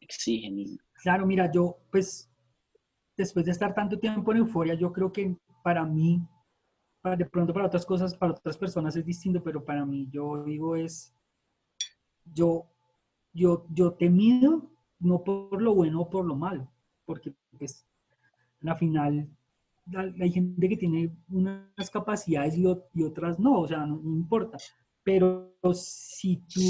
exigen. 0.00 0.78
Claro, 1.02 1.26
mira, 1.26 1.50
yo 1.52 1.78
pues 1.90 2.30
después 3.16 3.44
de 3.44 3.52
estar 3.52 3.74
tanto 3.74 3.98
tiempo 3.98 4.32
en 4.32 4.38
euforia, 4.38 4.74
yo 4.74 4.92
creo 4.92 5.12
que 5.12 5.36
para 5.62 5.84
mí, 5.84 6.20
de 7.16 7.26
pronto 7.26 7.52
para 7.52 7.66
otras 7.66 7.86
cosas, 7.86 8.14
para 8.14 8.32
otras 8.32 8.56
personas 8.56 8.94
es 8.96 9.04
distinto, 9.04 9.42
pero 9.42 9.64
para 9.64 9.84
mí 9.84 10.08
yo 10.10 10.44
digo 10.44 10.76
es, 10.76 11.14
yo, 12.24 12.66
yo, 13.32 13.66
yo 13.70 13.92
te 13.94 14.08
mido 14.08 14.70
no 15.00 15.22
por 15.24 15.60
lo 15.60 15.74
bueno 15.74 16.02
o 16.02 16.10
por 16.10 16.24
lo 16.24 16.36
malo, 16.36 16.70
porque 17.04 17.34
pues 17.58 17.86
la 18.60 18.76
final 18.76 19.28
hay 20.20 20.30
gente 20.30 20.68
que 20.68 20.76
tiene 20.76 21.12
unas 21.28 21.90
capacidades 21.90 22.56
y, 22.56 22.66
otras 23.02 23.38
no, 23.38 23.60
o 23.60 23.68
sea, 23.68 23.84
no, 23.84 24.00
importa. 24.04 24.58
Pero 25.02 25.56
si 25.74 26.36
tú, 26.36 26.60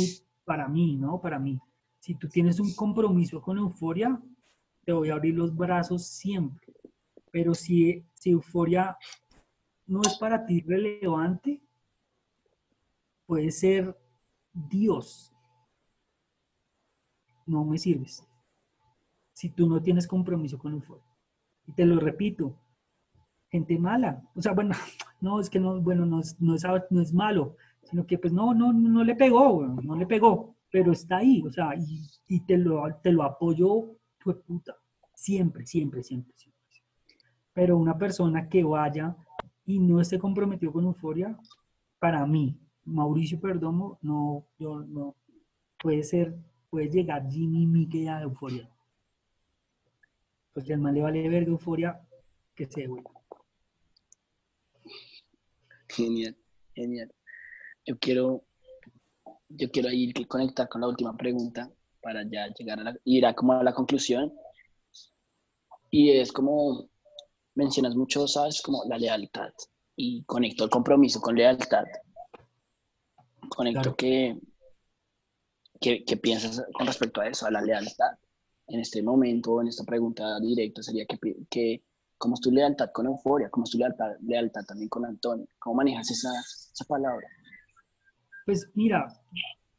para 0.44 0.66
mí, 0.68 0.96
¿no? 0.96 1.20
Para 1.20 1.38
mí, 1.38 1.59
si 1.98 2.14
tú 2.14 2.28
tienes 2.28 2.59
un 2.59 2.74
compromiso 2.74 3.40
con 3.42 3.59
euforia, 3.59 4.20
te 4.85 4.92
voy 4.92 5.11
a 5.11 5.14
abrir 5.14 5.35
los 5.35 5.55
brazos 5.55 6.07
siempre. 6.07 6.72
Pero 7.31 7.55
si, 7.55 8.05
si 8.22 8.30
euforia 8.30 8.96
no 9.88 10.00
es 10.02 10.16
para 10.16 10.46
ti 10.46 10.61
relevante, 10.61 11.61
puede 13.26 13.50
ser 13.50 13.98
Dios. 14.52 15.32
No 17.46 17.64
me 17.64 17.78
sirves. 17.78 18.24
Si 19.32 19.48
tú 19.48 19.68
no 19.68 19.82
tienes 19.82 20.06
compromiso 20.06 20.56
con 20.56 20.72
euforia. 20.74 21.04
Y 21.66 21.72
te 21.72 21.85
lo 21.85 21.98
repito, 21.98 22.54
gente 23.50 23.76
mala. 23.76 24.22
O 24.37 24.40
sea, 24.40 24.52
bueno, 24.52 24.70
no, 25.20 25.40
es 25.40 25.50
que 25.50 25.58
no, 25.58 25.80
bueno, 25.80 26.06
no 26.06 26.20
es, 26.20 26.40
no 26.40 26.54
es, 26.54 27.12
malo, 27.12 27.56
sino 27.82 28.06
que 28.06 28.18
pues 28.18 28.32
no, 28.32 28.54
no, 28.54 28.72
no 28.72 29.02
le 29.02 29.16
pegó, 29.16 29.66
no 29.66 29.96
le 29.96 30.06
pegó, 30.06 30.54
pero 30.70 30.92
está 30.92 31.16
ahí, 31.16 31.42
o 31.44 31.50
sea, 31.50 31.74
y, 32.28 32.40
te, 32.46 32.56
lo, 32.56 32.85
te 33.02 33.11
lo 33.11 33.24
apoyo, 33.24 33.96
pues 34.22 34.37
puta, 34.46 34.76
siempre, 35.12 35.66
siempre, 35.66 36.04
siempre, 36.04 36.32
siempre. 36.37 36.51
Pero 37.52 37.76
una 37.76 37.98
persona 37.98 38.48
que 38.48 38.64
vaya 38.64 39.16
y 39.64 39.78
no 39.78 40.00
esté 40.00 40.18
comprometido 40.18 40.72
con 40.72 40.84
euforia, 40.84 41.38
para 41.98 42.26
mí, 42.26 42.58
Mauricio 42.84 43.40
Perdomo, 43.40 43.98
no, 44.02 44.46
yo 44.58 44.80
no, 44.80 45.16
puede 45.78 46.02
ser, 46.02 46.34
puede 46.70 46.88
llegar 46.88 47.28
Jimmy 47.28 47.66
Mickey 47.66 48.08
a 48.08 48.22
euforia. 48.22 48.68
Pues 50.52 50.66
que 50.66 50.74
al 50.74 50.80
mal 50.80 50.94
le 50.94 51.02
vale 51.02 51.28
ver 51.28 51.44
de 51.44 51.50
euforia 51.50 52.00
que 52.54 52.66
se 52.66 52.86
vuelva. 52.86 53.10
Genial, 55.88 56.36
genial. 56.74 57.12
Yo 57.84 57.98
quiero, 57.98 58.44
yo 59.48 59.70
quiero 59.70 59.90
ir 59.90 60.26
conectar 60.26 60.68
con 60.68 60.80
la 60.80 60.88
última 60.88 61.16
pregunta 61.16 61.70
para 62.00 62.22
ya 62.28 62.48
llegar 62.48 62.80
a 62.80 62.84
la, 62.84 62.96
ir 63.04 63.26
a 63.26 63.34
como 63.34 63.52
a 63.52 63.64
la 63.64 63.74
conclusión. 63.74 64.32
Y 65.90 66.10
es 66.10 66.32
como 66.32 66.88
mencionas 67.54 67.94
mucho, 67.94 68.26
sabes, 68.26 68.62
como 68.62 68.84
la 68.84 68.98
lealtad. 68.98 69.52
Y 69.96 70.24
conecto 70.24 70.64
el 70.64 70.70
compromiso 70.70 71.20
con 71.20 71.36
lealtad. 71.36 71.84
Conecto 73.48 73.94
que, 73.94 74.38
que, 75.80 76.16
piensas 76.16 76.64
con 76.72 76.86
respecto 76.86 77.20
a 77.20 77.28
eso, 77.28 77.46
a 77.46 77.50
la 77.50 77.60
lealtad. 77.60 78.12
En 78.68 78.80
este 78.80 79.02
momento, 79.02 79.60
en 79.60 79.68
esta 79.68 79.84
pregunta 79.84 80.40
directa, 80.40 80.82
sería 80.82 81.04
que, 81.04 81.18
que 81.50 81.82
¿Cómo 82.22 82.34
es 82.34 82.40
tu 82.40 82.52
lealtad 82.52 82.92
con 82.92 83.06
Euforia? 83.06 83.50
¿Cómo 83.50 83.64
es 83.64 83.70
tu 83.70 83.78
lealtad, 83.78 84.12
lealtad 84.20 84.64
también 84.64 84.88
con 84.88 85.04
Antonio? 85.04 85.44
¿Cómo 85.58 85.74
manejas 85.74 86.08
esa, 86.08 86.30
esa 86.38 86.84
palabra? 86.84 87.26
Pues 88.46 88.70
mira, 88.74 89.12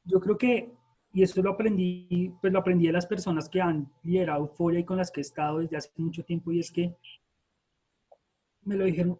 yo 0.04 0.20
creo 0.20 0.38
que, 0.38 0.74
y 1.14 1.24
esto 1.24 1.42
lo 1.42 1.52
aprendí, 1.52 2.34
pues 2.42 2.52
lo 2.52 2.60
aprendí 2.60 2.88
de 2.88 2.92
las 2.92 3.06
personas 3.06 3.48
que 3.48 3.62
han 3.62 3.90
liderado 4.04 4.42
Euforia 4.42 4.82
y 4.82 4.84
con 4.84 4.98
las 4.98 5.10
que 5.10 5.22
he 5.22 5.24
estado 5.24 5.60
desde 5.60 5.78
hace 5.78 5.90
mucho 5.96 6.26
tiempo, 6.26 6.52
y 6.52 6.60
es 6.60 6.70
que 6.70 6.98
me 8.66 8.76
lo 8.76 8.86
dijeron, 8.86 9.20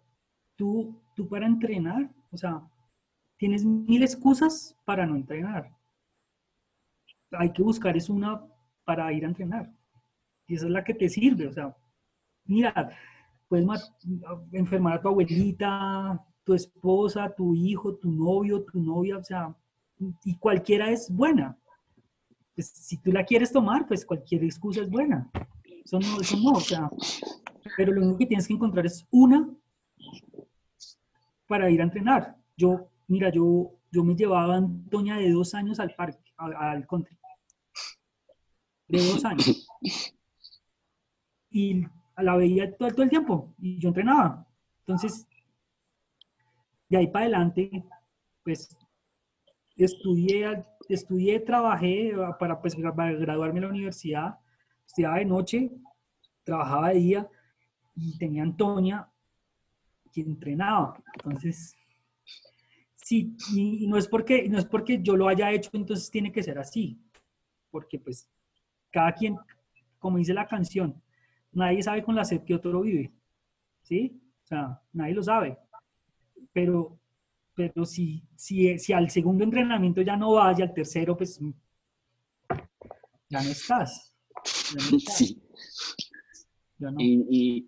tú, 0.56 1.00
tú 1.14 1.28
para 1.28 1.46
entrenar, 1.46 2.10
o 2.30 2.36
sea, 2.36 2.62
tienes 3.36 3.64
mil 3.64 4.02
excusas 4.02 4.76
para 4.84 5.06
no 5.06 5.16
entrenar. 5.16 5.70
Hay 7.32 7.52
que 7.52 7.62
buscar 7.62 7.96
es 7.96 8.08
una 8.08 8.42
para 8.84 9.12
ir 9.12 9.24
a 9.24 9.28
entrenar. 9.28 9.72
Y 10.46 10.54
esa 10.54 10.66
es 10.66 10.72
la 10.72 10.84
que 10.84 10.94
te 10.94 11.08
sirve, 11.08 11.46
o 11.46 11.52
sea, 11.52 11.74
mira, 12.44 12.90
puedes 13.48 13.66
enfermar 14.52 14.94
a 14.94 15.00
tu 15.00 15.08
abuelita, 15.08 16.22
tu 16.44 16.54
esposa, 16.54 17.34
tu 17.34 17.54
hijo, 17.54 17.94
tu 17.96 18.10
novio, 18.10 18.62
tu 18.64 18.78
novia, 18.78 19.16
o 19.16 19.24
sea, 19.24 19.54
y 20.24 20.36
cualquiera 20.36 20.90
es 20.90 21.10
buena. 21.10 21.56
Pues, 22.54 22.68
si 22.68 22.98
tú 22.98 23.10
la 23.10 23.24
quieres 23.24 23.50
tomar, 23.50 23.86
pues 23.86 24.04
cualquier 24.04 24.44
excusa 24.44 24.82
es 24.82 24.90
buena. 24.90 25.30
Eso 25.84 26.00
no, 26.00 26.20
eso 26.20 26.36
no, 26.38 26.52
o 26.52 26.60
sea, 26.60 26.88
pero 27.76 27.92
lo 27.92 28.00
único 28.00 28.18
que 28.18 28.26
tienes 28.26 28.48
que 28.48 28.54
encontrar 28.54 28.86
es 28.86 29.06
una 29.10 29.48
para 31.46 31.70
ir 31.70 31.80
a 31.80 31.84
entrenar. 31.84 32.36
Yo, 32.56 32.88
mira, 33.06 33.30
yo, 33.30 33.72
yo 33.90 34.02
me 34.02 34.14
llevaba 34.14 34.54
a 34.54 34.58
Antonia 34.58 35.16
de 35.16 35.30
dos 35.30 35.54
años 35.54 35.78
al 35.78 35.94
parque, 35.94 36.32
al 36.36 36.86
country. 36.86 37.18
De 38.88 38.98
dos 38.98 39.24
años. 39.24 39.68
Y 41.50 41.84
la 42.16 42.36
veía 42.36 42.74
todo, 42.76 42.90
todo 42.90 43.02
el 43.02 43.10
tiempo 43.10 43.54
y 43.58 43.78
yo 43.78 43.88
entrenaba. 43.88 44.46
Entonces, 44.80 45.26
de 46.88 46.96
ahí 46.96 47.06
para 47.08 47.24
adelante, 47.24 47.84
pues 48.42 48.76
estudié, 49.76 50.64
estudié, 50.88 51.40
trabajé 51.40 52.12
para, 52.38 52.60
pues, 52.60 52.74
graduarme 52.76 53.58
en 53.58 53.64
la 53.64 53.70
universidad, 53.70 54.38
estudiaba 54.86 55.18
de 55.18 55.24
noche, 55.24 55.70
trabajaba 56.42 56.90
de 56.90 56.94
día 56.96 57.30
y 57.96 58.16
tenía 58.18 58.42
Antonia 58.42 59.08
que 60.12 60.20
entrenaba. 60.20 61.02
Entonces, 61.14 61.74
sí, 62.94 63.36
y, 63.52 63.86
no, 63.86 63.96
es 63.96 64.06
porque, 64.06 64.48
no 64.48 64.58
es 64.58 64.64
porque 64.64 65.02
yo 65.02 65.16
lo 65.16 65.28
haya 65.28 65.50
hecho, 65.50 65.70
entonces 65.72 66.10
tiene 66.10 66.30
que 66.30 66.42
ser 66.42 66.58
así, 66.58 67.00
porque 67.70 67.98
pues 67.98 68.28
cada 68.90 69.12
quien, 69.12 69.36
como 69.98 70.18
dice 70.18 70.32
la 70.32 70.46
canción, 70.46 71.02
nadie 71.52 71.82
sabe 71.82 72.02
con 72.02 72.14
la 72.14 72.24
sed 72.24 72.42
que 72.44 72.54
otro 72.54 72.80
vive, 72.82 73.12
¿sí? 73.82 74.20
O 74.44 74.46
sea, 74.46 74.80
nadie 74.92 75.14
lo 75.14 75.22
sabe. 75.22 75.58
Pero, 76.52 76.98
pero 77.54 77.84
si, 77.84 78.22
si, 78.36 78.78
si 78.78 78.92
al 78.92 79.10
segundo 79.10 79.42
entrenamiento 79.42 80.02
ya 80.02 80.16
no 80.16 80.32
vas 80.32 80.58
y 80.58 80.62
al 80.62 80.72
tercero, 80.72 81.16
pues 81.16 81.40
ya 83.28 83.42
no 83.42 83.50
estás. 83.50 84.13
Sí. 85.16 85.40
Y, 86.98 87.66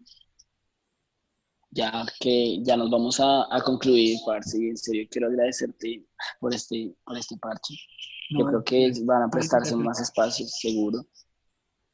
ya 1.71 2.07
que 2.21 2.63
ya 2.63 2.77
nos 2.77 2.91
vamos 2.91 3.21
a, 3.21 3.47
a 3.55 3.61
concluir, 3.63 4.19
parce, 4.27 4.59
y 4.59 4.71
en 4.71 4.77
serio 4.77 5.07
quiero 5.11 5.29
agradecerte 5.29 6.07
por 6.41 6.55
este, 6.55 6.95
por 7.05 7.17
este 7.17 7.37
parche. 7.37 7.75
Yo 8.31 8.45
creo 8.47 8.65
que 8.65 8.93
van 9.05 9.23
a 9.23 9.29
prestarse 9.29 9.77
más 9.77 10.01
espacios, 10.01 10.53
seguro. 10.59 11.07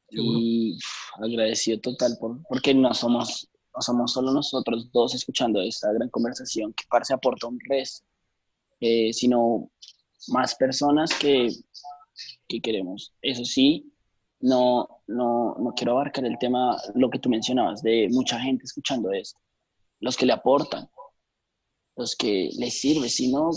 Y 0.09 0.79
agradecido 1.23 1.81
total 1.81 2.17
por, 2.21 2.43
porque 2.49 2.75
no 2.75 2.93
somos, 2.95 3.49
no 3.75 3.83
somos 3.83 4.13
solo 4.13 4.33
nosotros 4.33 4.91
dos 4.93 5.15
escuchando 5.15 5.61
esta 5.61 5.93
gran 5.93 6.09
conversación 6.11 6.73
que 6.75 6.85
parce 6.89 7.15
aporta 7.15 7.47
un 7.47 7.59
resto, 7.69 8.07
eh, 8.81 9.13
sino 9.13 9.71
más 10.29 10.55
personas 10.55 11.13
que, 11.15 11.49
que 12.47 12.61
queremos. 12.61 13.15
Eso 13.23 13.45
sí, 13.45 13.92
no, 14.43 14.89
no, 15.07 15.57
no 15.59 15.73
quiero 15.75 15.93
abarcar 15.93 16.25
el 16.25 16.39
tema, 16.39 16.77
lo 16.95 17.09
que 17.11 17.19
tú 17.19 17.29
mencionabas, 17.29 17.83
de 17.83 18.09
mucha 18.11 18.39
gente 18.39 18.65
escuchando 18.65 19.11
esto 19.11 19.41
los 20.03 20.17
que 20.17 20.27
le 20.27 20.33
aportan, 20.33 20.89
los 21.97 22.15
que 22.17 22.51
les 22.59 22.81
sirve, 22.81 23.09
si 23.09 23.33
no, 23.33 23.51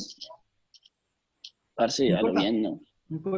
parce, 1.73 2.13
a 2.13 2.21
lo 2.21 2.33
bien, 2.33 2.61
¿no? 2.61 2.79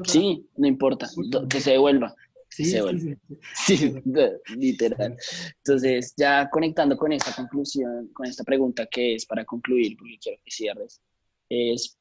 Sí, 0.06 0.48
no 0.58 0.68
importa, 0.68 1.10
que 1.50 1.62
se 1.62 1.72
devuelva. 1.72 2.14
Sí, 2.50 2.66
se 2.66 2.78
devuelva. 2.78 3.18
Sí, 3.56 3.94
literal. 4.58 5.18
Entonces, 5.58 6.14
ya 6.18 6.50
conectando 6.50 6.98
con 6.98 7.14
esta 7.14 7.34
conclusión, 7.34 8.10
con 8.14 8.28
esta 8.28 8.44
pregunta 8.44 8.86
que 8.88 9.16
es 9.16 9.26
para 9.26 9.46
concluir, 9.46 9.96
porque 9.98 10.18
quiero 10.22 10.42
que 10.44 10.52
cierres, 10.52 11.02
es, 11.50 11.98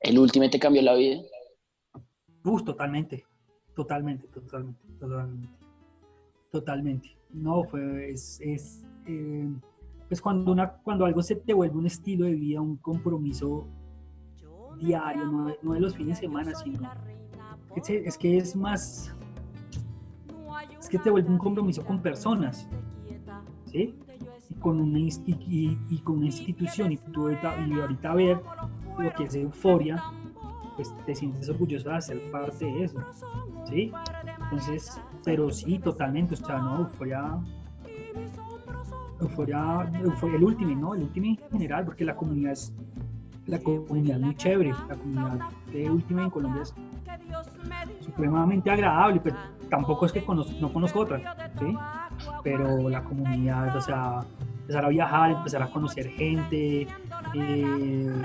¿el 0.00 0.18
último 0.18 0.50
te 0.50 0.58
cambió 0.58 0.82
la 0.82 0.94
vida? 0.94 1.22
Uf, 2.44 2.64
totalmente, 2.64 3.24
totalmente, 3.74 4.26
totalmente, 4.28 4.80
totalmente, 4.98 5.48
totalmente. 6.50 7.16
No, 7.32 7.64
fue, 7.64 8.10
es, 8.10 8.40
es 8.40 8.84
eh, 9.06 9.48
pues 10.08 10.20
cuando, 10.20 10.52
una, 10.52 10.70
cuando 10.70 11.04
algo 11.04 11.22
se 11.22 11.36
te 11.36 11.52
vuelve 11.52 11.76
un 11.76 11.86
estilo 11.86 12.26
de 12.26 12.34
vida, 12.34 12.60
un 12.60 12.76
compromiso 12.76 13.66
diario, 14.78 15.24
no, 15.26 15.72
de 15.72 15.80
los 15.80 15.94
fines 15.94 16.20
de 16.20 16.26
semana, 16.26 16.54
sino 16.54 16.90
es, 17.76 18.18
que 18.18 18.36
es 18.36 18.54
más, 18.54 19.14
es 20.78 20.88
que 20.88 20.98
te 20.98 21.10
vuelve 21.10 21.30
un 21.30 21.38
compromiso 21.38 21.84
con 21.84 22.00
personas, 22.00 22.68
¿sí? 23.66 23.94
Y 24.50 24.54
con 24.54 24.80
una, 24.80 24.98
y, 24.98 25.98
con 26.04 26.18
una 26.18 26.26
institución, 26.26 26.92
y, 26.92 26.96
tú 26.96 27.30
y 27.30 27.34
ahorita 27.34 28.14
ver 28.14 28.40
lo 28.98 29.14
que 29.14 29.24
es 29.24 29.34
euforia, 29.34 30.02
pues 30.76 30.94
te 31.06 31.14
sientes 31.14 31.48
orgulloso 31.48 31.90
de 31.90 32.00
ser 32.00 32.30
parte 32.30 32.64
de 32.64 32.84
eso, 32.84 32.98
¿sí? 33.68 33.92
Entonces, 34.42 35.00
pero 35.24 35.50
sí, 35.50 35.78
totalmente, 35.78 36.34
o 36.34 36.36
sea, 36.36 36.58
no, 36.58 36.78
euforia 36.80 37.38
Euforia, 39.20 39.90
Euforia 40.02 40.36
el 40.36 40.44
último, 40.44 40.74
¿no? 40.74 40.94
El 40.94 41.02
último 41.02 41.26
en 41.26 41.50
general, 41.50 41.84
porque 41.84 42.04
la 42.04 42.14
comunidad 42.14 42.52
es 42.52 42.74
la 43.46 43.58
comunidad 43.58 44.18
muy 44.20 44.34
chévere, 44.36 44.70
la 44.88 44.96
comunidad 44.96 45.48
de 45.70 45.90
última 45.90 46.22
en 46.22 46.30
Colombia 46.30 46.62
es 46.62 46.74
supremamente 48.00 48.70
agradable, 48.70 49.20
pero 49.22 49.36
tampoco 49.68 50.06
es 50.06 50.12
que 50.12 50.24
no 50.60 50.72
conozco 50.72 51.00
otra, 51.00 51.50
¿sí? 51.58 51.76
Pero 52.42 52.88
la 52.88 53.04
comunidad, 53.04 53.76
o 53.76 53.80
sea, 53.82 54.24
empezar 54.62 54.84
a 54.86 54.88
viajar, 54.88 55.30
empezar 55.32 55.62
a 55.62 55.70
conocer 55.70 56.08
gente, 56.08 56.86
eh, 57.34 58.22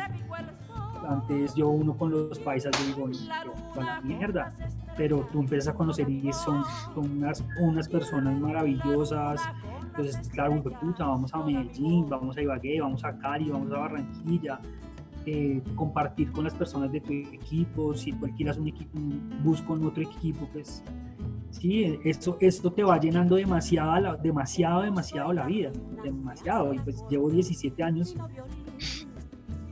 antes 1.09 1.55
yo 1.55 1.69
uno 1.69 1.97
con 1.97 2.11
los 2.11 2.39
paisas 2.39 2.71
digo, 2.85 3.09
con 3.73 3.85
la 3.85 4.01
mierda, 4.01 4.51
pero 4.95 5.27
tú 5.31 5.39
empiezas 5.39 5.73
a 5.73 5.77
conocer 5.77 6.09
y 6.09 6.31
son, 6.33 6.63
son 6.93 7.17
unas, 7.17 7.43
unas 7.59 7.87
personas 7.87 8.39
maravillosas, 8.39 9.41
entonces, 9.99 10.29
claro, 10.29 10.61
puta, 10.61 11.05
vamos 11.05 11.33
a 11.33 11.43
Medellín, 11.43 12.07
vamos 12.07 12.37
a 12.37 12.41
Ibagué, 12.41 12.79
vamos 12.79 13.03
a 13.03 13.17
Cali, 13.17 13.49
vamos 13.49 13.71
a 13.71 13.79
Barranquilla, 13.79 14.61
eh, 15.25 15.61
compartir 15.75 16.31
con 16.31 16.45
las 16.45 16.53
personas 16.53 16.91
de 16.91 17.01
tu 17.01 17.11
equipo, 17.11 17.93
si 17.93 18.13
tú 18.13 18.25
alquilas 18.25 18.57
un 18.57 18.67
equipo, 18.67 18.97
un 18.97 19.41
bus 19.43 19.61
con 19.61 19.83
otro 19.85 20.03
equipo, 20.03 20.47
pues 20.53 20.83
sí, 21.49 21.99
esto, 22.05 22.37
esto 22.39 22.71
te 22.71 22.83
va 22.83 22.99
llenando 22.99 23.35
demasiado, 23.35 24.15
demasiado, 24.17 24.83
demasiado 24.83 25.33
la 25.33 25.45
vida, 25.45 25.71
demasiado, 26.03 26.73
y 26.73 26.79
pues 26.79 27.03
llevo 27.09 27.29
17 27.29 27.83
años 27.83 28.15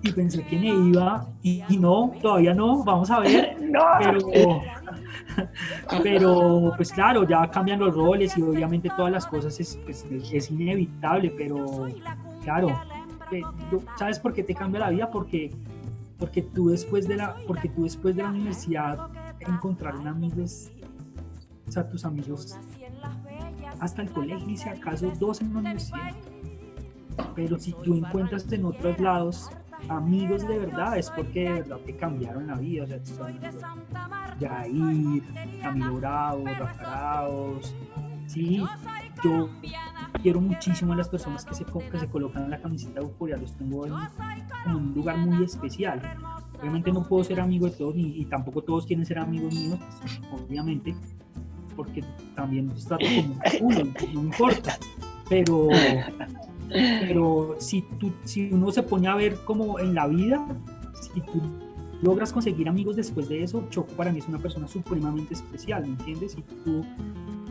y 0.01 0.11
pensé 0.11 0.45
que 0.45 0.57
me 0.57 0.67
iba 0.67 1.27
y, 1.41 1.63
no, 1.79 2.13
todavía 2.21 2.53
no, 2.53 2.83
vamos 2.83 3.09
a 3.09 3.19
ver, 3.19 3.57
pero 3.99 4.61
pero 6.03 6.73
pues 6.75 6.91
claro, 6.91 7.27
ya 7.27 7.49
cambian 7.49 7.79
los 7.79 7.95
roles 7.95 8.37
y 8.37 8.41
obviamente 8.41 8.89
todas 8.95 9.11
las 9.11 9.25
cosas 9.25 9.59
es, 9.59 9.79
pues, 9.83 10.05
es 10.31 10.51
inevitable, 10.51 11.33
pero 11.37 11.87
claro, 12.43 12.69
eh, 13.31 13.41
¿sabes 13.97 14.19
por 14.19 14.33
qué 14.33 14.43
te 14.43 14.53
cambia 14.53 14.81
la 14.81 14.89
vida? 14.89 15.09
Porque, 15.09 15.51
porque, 16.17 16.41
tú 16.41 16.69
después 16.69 17.07
de 17.07 17.17
la, 17.17 17.35
porque 17.45 17.69
tú 17.69 17.83
después 17.83 18.15
de 18.15 18.23
la 18.23 18.29
universidad 18.29 19.09
encontrar 19.39 19.95
un 19.95 20.07
amigo 20.07 20.41
es, 20.41 20.71
o 21.67 21.71
sea, 21.71 21.87
tus 21.87 22.05
amigos 22.05 22.57
hasta 23.79 24.01
el 24.01 24.09
colegio 24.11 24.49
y 24.49 24.57
si 24.57 24.69
acaso 24.69 25.11
dos 25.19 25.41
en 25.41 25.53
la 25.53 25.59
universidad. 25.59 26.15
Pero 27.35 27.57
si 27.57 27.73
tú 27.73 27.95
encuentras 27.95 28.51
en 28.51 28.65
otros 28.65 28.99
lados 28.99 29.49
amigos 29.89 30.47
de 30.47 30.59
verdad 30.59 30.97
es 30.97 31.09
porque 31.11 31.43
de 31.43 31.53
verdad 31.53 31.77
te 31.85 31.95
cambiaron 31.95 32.47
la 32.47 32.55
vida. 32.55 32.83
O 32.83 32.87
sea, 32.87 32.97
Jair, 34.39 35.23
Camilo 35.61 35.95
Bravo, 35.95 36.45
Rafa 36.45 37.27
Sí, 38.27 38.61
yo 39.23 39.49
quiero 40.21 40.41
muchísimo 40.41 40.93
a 40.93 40.97
las 40.97 41.07
personas 41.07 41.45
que 41.45 41.55
se, 41.55 41.65
que 41.65 41.99
se 41.99 42.07
colocan 42.07 42.43
en 42.43 42.51
la 42.51 42.61
camiseta 42.61 42.99
de 42.99 43.05
Euforia, 43.05 43.37
los 43.37 43.55
tengo 43.55 43.85
en, 43.85 43.93
un 44.67 44.93
lugar 44.93 45.17
muy 45.17 45.43
especial. 45.45 46.01
Obviamente 46.59 46.91
no 46.91 47.03
puedo 47.03 47.23
ser 47.23 47.39
amigo 47.39 47.67
de 47.67 47.71
todos 47.71 47.95
y, 47.95 48.25
tampoco 48.25 48.61
todos 48.61 48.85
quieren 48.85 49.05
ser 49.05 49.19
amigos 49.19 49.53
míos, 49.53 49.79
obviamente, 50.31 50.93
porque 51.75 52.03
también 52.35 52.67
los 52.67 52.85
trato 52.85 53.05
como 53.05 53.39
uno, 53.61 53.93
no 54.13 54.21
importa. 54.21 54.77
Pero 55.29 55.69
pero 56.69 57.55
si, 57.59 57.81
tú, 57.99 58.11
si 58.23 58.51
uno 58.51 58.71
se 58.71 58.83
pone 58.83 59.07
a 59.07 59.15
ver 59.15 59.35
como 59.45 59.79
en 59.79 59.95
la 59.95 60.07
vida, 60.07 60.45
si 61.13 61.21
tú 61.21 61.41
logras 62.01 62.31
conseguir 62.31 62.67
amigos 62.67 62.95
después 62.95 63.29
de 63.29 63.43
eso, 63.43 63.63
Choco 63.69 63.91
para 63.93 64.11
mí 64.11 64.19
es 64.19 64.27
una 64.27 64.39
persona 64.39 64.67
supremamente 64.67 65.33
especial, 65.33 65.83
¿me 65.83 65.89
entiendes? 65.89 66.33
Si 66.33 66.41
tú, 66.41 66.83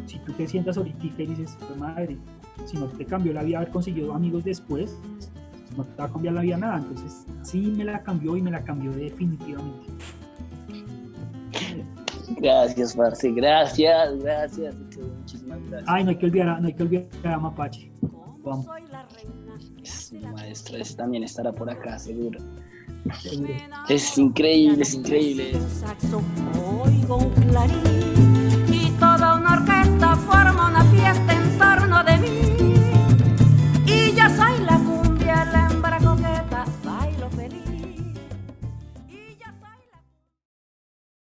si 0.06 0.18
tú 0.20 0.32
te 0.32 0.46
sientas 0.46 0.76
ahorita 0.76 1.22
y 1.22 1.26
dices, 1.26 1.56
madre, 1.78 2.16
si 2.64 2.76
no 2.76 2.86
te 2.86 3.04
cambió 3.04 3.32
la 3.32 3.42
vida 3.42 3.58
haber 3.58 3.70
conseguido 3.70 4.14
amigos 4.14 4.44
después, 4.44 4.96
no 5.76 5.84
te 5.84 5.96
va 5.96 6.04
a 6.04 6.12
cambiar 6.12 6.34
la 6.34 6.40
vida 6.42 6.56
nada. 6.56 6.78
Entonces, 6.78 7.26
sí 7.42 7.72
me 7.76 7.84
la 7.84 8.02
cambió 8.02 8.36
y 8.36 8.42
me 8.42 8.50
la 8.50 8.62
cambió 8.64 8.92
definitivamente. 8.92 9.86
Gracias, 12.38 12.96
Marce, 12.96 13.30
gracias, 13.30 14.18
gracias. 14.18 14.74
Muchísimas 14.74 15.58
gracias. 15.68 15.84
Ay, 15.86 16.04
no 16.04 16.10
hay 16.10 16.16
que 16.16 16.26
olvidar, 16.26 16.60
no 16.60 16.66
hay 16.66 16.74
que 16.74 16.82
olvidar 16.82 17.06
a 17.24 17.38
Mapache. 17.38 17.92
Vamos. 18.42 18.66
Mi 20.12 20.20
maestra 20.20 20.78
también 20.96 21.24
estará 21.24 21.52
por 21.52 21.68
acá, 21.68 21.98
seguro. 21.98 22.38
Es 23.88 24.18
increíble, 24.18 24.82
es 24.82 24.94
increíble. 24.94 25.52
Y 28.70 28.90
toda 28.98 29.36
una 29.36 29.52
orquesta 29.54 30.16
forma 30.16 30.68
una 30.70 30.84
fiesta 30.84 31.32
en 31.32 31.58
torno 31.58 32.04
de 32.04 32.18
mí. 32.18 32.65